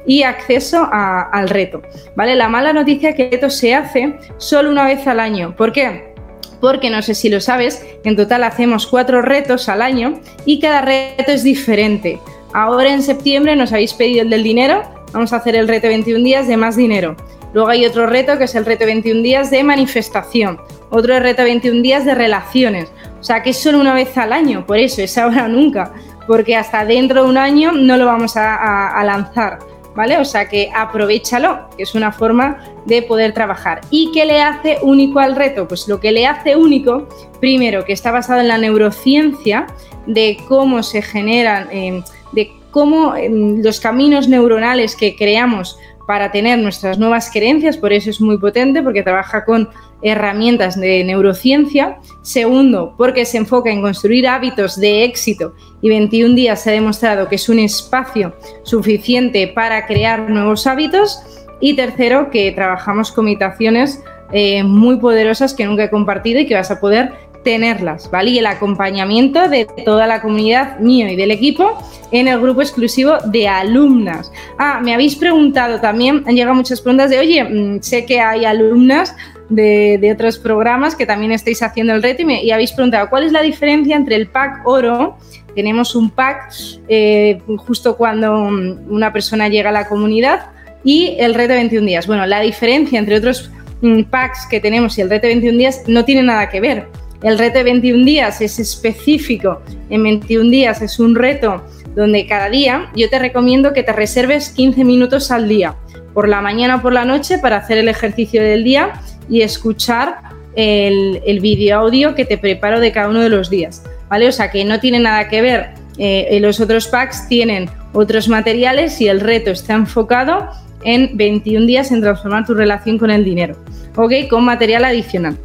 [0.05, 1.82] y acceso al reto.
[2.16, 2.36] ¿vale?
[2.36, 5.55] La mala noticia es que el reto se hace solo una vez al año.
[5.55, 6.14] ¿Por qué?
[6.61, 10.82] Porque no sé si lo sabes, en total hacemos cuatro retos al año y cada
[10.82, 12.20] reto es diferente.
[12.53, 16.24] Ahora en septiembre nos habéis pedido el del dinero, vamos a hacer el reto 21
[16.24, 17.18] días de más dinero.
[17.53, 20.59] Luego hay otro reto que es el reto 21 días de manifestación,
[20.89, 22.91] otro reto 21 días de relaciones.
[23.24, 25.93] O sea que es solo una vez al año, por eso es ahora o nunca,
[26.28, 29.59] porque hasta dentro de un año no lo vamos a lanzar.
[29.95, 30.17] ¿vale?
[30.17, 33.82] O sea que aprovechalo, que es una forma de poder trabajar.
[33.89, 35.67] ¿Y qué le hace único al reto?
[35.67, 37.07] Pues lo que le hace único,
[37.39, 39.67] primero, que está basado en la neurociencia,
[40.05, 42.03] de cómo se generan, eh,
[42.34, 48.10] de cómo eh, los caminos neuronales que creamos para tener nuestras nuevas creencias, por eso
[48.10, 49.70] es muy potente, porque trabaja con
[50.01, 51.97] herramientas de neurociencia.
[52.22, 57.28] Segundo, porque se enfoca en construir hábitos de éxito y 21 días se ha demostrado
[57.30, 61.20] que es un espacio suficiente para crear nuevos hábitos.
[61.60, 66.56] Y tercero, que trabajamos con meditaciones eh, muy poderosas que nunca he compartido y que
[66.56, 68.31] vas a poder tenerlas, ¿vale?
[68.31, 71.77] Y el acompañamiento de toda la comunidad mío y del equipo
[72.11, 74.31] en el grupo exclusivo de alumnas.
[74.57, 78.45] Ah, me habéis preguntado también, han llegado muchas preguntas de, oye, mm, sé que hay
[78.45, 79.15] alumnas
[79.49, 83.41] de, otros programas que también estáis haciendo el reto y, habéis preguntado cuál es la
[83.41, 85.17] diferencia entre el pack oro.
[85.55, 86.51] Tenemos un pack
[86.87, 90.47] eh, justo cuando una persona llega a la comunidad
[90.83, 92.07] y el reto de 21 días.
[92.07, 95.83] Bueno, la diferencia entre otros mm, packs que tenemos y el reto de 21 días
[95.87, 97.03] no tiene nada que ver.
[97.24, 101.63] El reto de 21 días es específico, en 21 días es un reto
[101.95, 105.76] donde cada día yo te recomiendo que te reserves 15 minutos al día,
[106.13, 110.17] por la mañana o por la noche, para hacer el ejercicio del día y escuchar
[110.55, 113.84] el, el vídeo audio que te preparo de cada uno de los días.
[114.09, 114.28] ¿Vale?
[114.28, 115.69] O sea que no tiene nada que ver.
[115.97, 120.49] Eh, los otros packs tienen otros materiales y el reto está enfocado
[120.84, 123.55] en 21 días en transformar tu relación con el dinero.
[123.95, 124.11] ¿Ok?
[124.30, 125.38] Con material adicional.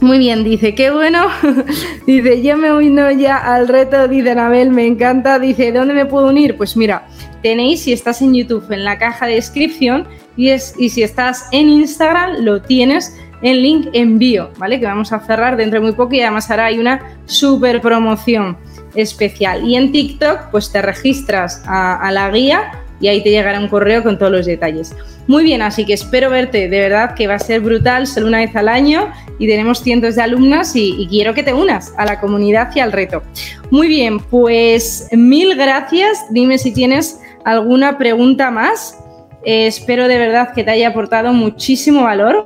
[0.00, 1.26] Muy bien, dice, qué bueno.
[2.06, 5.38] dice, yo me uno ya al reto, dice Anabel, me encanta.
[5.38, 6.56] Dice, ¿dónde me puedo unir?
[6.56, 7.06] Pues mira,
[7.42, 11.48] tenéis, si estás en YouTube, en la caja de descripción y, es, y si estás
[11.52, 14.80] en Instagram, lo tienes en link envío, ¿vale?
[14.80, 18.56] Que vamos a cerrar dentro de muy poco y además ahora hay una super promoción
[18.94, 19.66] especial.
[19.68, 24.02] Y en TikTok, pues te registras a la guía y ahí te llegará un correo
[24.02, 24.94] con todos los detalles.
[25.26, 28.38] Muy bien, así que espero verte, de verdad que va a ser brutal, solo una
[28.38, 32.20] vez al año y tenemos cientos de alumnas y, quiero que te unas a la
[32.20, 33.22] comunidad y al reto.
[33.70, 38.98] Muy bien, pues mil gracias, dime si tienes alguna pregunta más.
[39.44, 42.44] Eh, espero de verdad que te haya aportado muchísimo valor.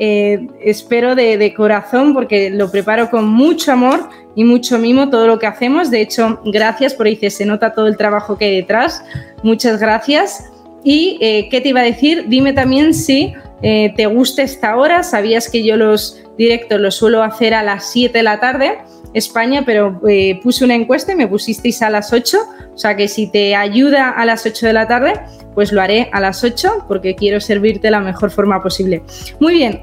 [0.00, 5.40] Eh, espero de, corazón porque lo preparo con mucho amor y mucho mimo todo lo
[5.40, 5.90] que hacemos.
[5.90, 9.02] De hecho, gracias por ahí se nota todo el trabajo que hay detrás.
[9.42, 10.44] Muchas gracias.
[10.84, 15.02] Y eh, qué te iba a decir, dime también si eh, te gusta esta hora.
[15.02, 18.78] Sabías que yo los directos los suelo hacer a las 7 de la tarde,
[19.12, 22.38] España, pero eh, puse una encuesta y me pusisteis a las 8.
[22.72, 25.14] O sea que si te ayuda a las 8 de la tarde,
[25.54, 29.02] pues lo haré a las 8 porque quiero servirte de la mejor forma posible.
[29.40, 29.82] Muy bien,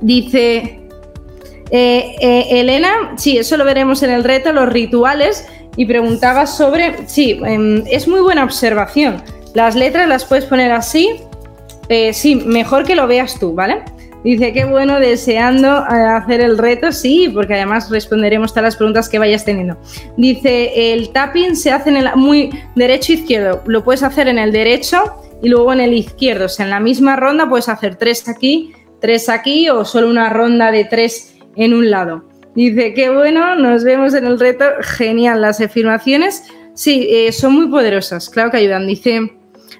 [0.00, 0.87] dice
[1.70, 5.46] Elena, sí, eso lo veremos en el reto, los rituales.
[5.76, 9.22] Y preguntaba sobre, sí, em, es muy buena observación.
[9.54, 11.20] Las letras las puedes poner así.
[11.88, 13.82] Eh, sí, mejor que lo veas tú, ¿vale?
[14.24, 19.08] Dice, qué bueno, deseando eh, hacer el reto, sí, porque además responderemos todas las preguntas
[19.08, 19.78] que vayas teniendo.
[20.16, 23.62] Dice, el tapping se hace en el muy derecho-izquierdo.
[23.66, 26.46] Lo puedes hacer en el derecho y luego en el izquierdo.
[26.46, 30.28] O sea, en la misma ronda puedes hacer tres aquí, tres aquí o solo una
[30.28, 32.24] ronda de tres en un lado.
[32.54, 34.64] Dice, qué bueno, nos vemos en el reto.
[34.80, 36.44] Genial, las afirmaciones,
[36.74, 38.86] sí, eh, son muy poderosas, claro que ayudan.
[38.86, 39.30] Dice,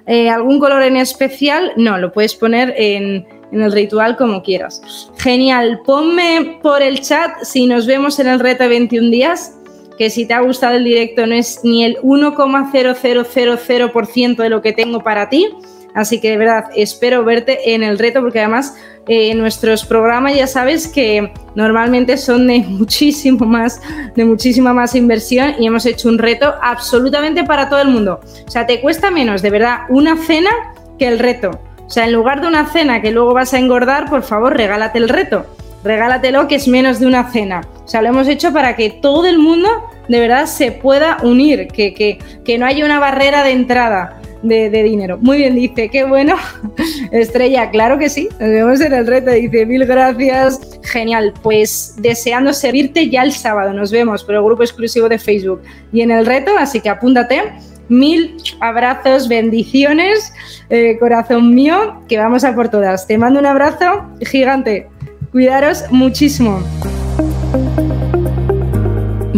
[0.07, 1.71] eh, ¿Algún color en especial?
[1.77, 4.83] No, lo puedes poner en, el ritual como quieras.
[5.19, 9.55] Genial, ponme por el chat si nos vemos en el reto de 21 días,
[9.99, 14.73] que si te ha gustado el directo no es ni el 1,0000% de lo que
[14.73, 15.47] tengo para ti.
[15.95, 18.75] Así que de verdad espero verte en el reto porque además
[19.09, 23.81] eh, nuestros programas ya sabes que normalmente son de muchísimo más,
[24.15, 28.21] de muchísima más inversión y hemos hecho un reto absolutamente para todo el mundo.
[28.47, 30.51] O sea, te cuesta menos de verdad una cena
[30.99, 31.59] que el reto.
[31.87, 34.99] O sea, en lugar de una cena que luego vas a engordar, por favor, regálate
[34.99, 35.47] el reto.
[35.83, 37.63] Regálatelo que es menos de una cena.
[37.83, 39.71] O sea, lo hemos hecho para que todo el mundo
[40.07, 44.83] de verdad se pueda unir, que, que, que no haya una barrera de entrada de,
[44.83, 45.19] dinero.
[45.21, 46.37] Muy bien, dice, qué bueno.
[47.13, 48.29] Estrella, claro que sí.
[48.39, 49.31] Nos vemos en el reto.
[49.31, 50.61] Dice, mil gracias.
[50.83, 51.35] Genial.
[51.43, 53.73] Pues deseando servirte ya el sábado.
[53.73, 55.63] Nos vemos por el grupo exclusivo de Facebook
[55.93, 56.53] y en el reto.
[56.59, 57.43] Así que apúntate.
[57.89, 60.33] Mil abrazos, bendiciones,
[60.69, 63.07] eh, corazón mío, que vamos a por todas.
[63.07, 64.89] Te mando un abrazo gigante.
[65.33, 66.63] Cuidaros muchísimo.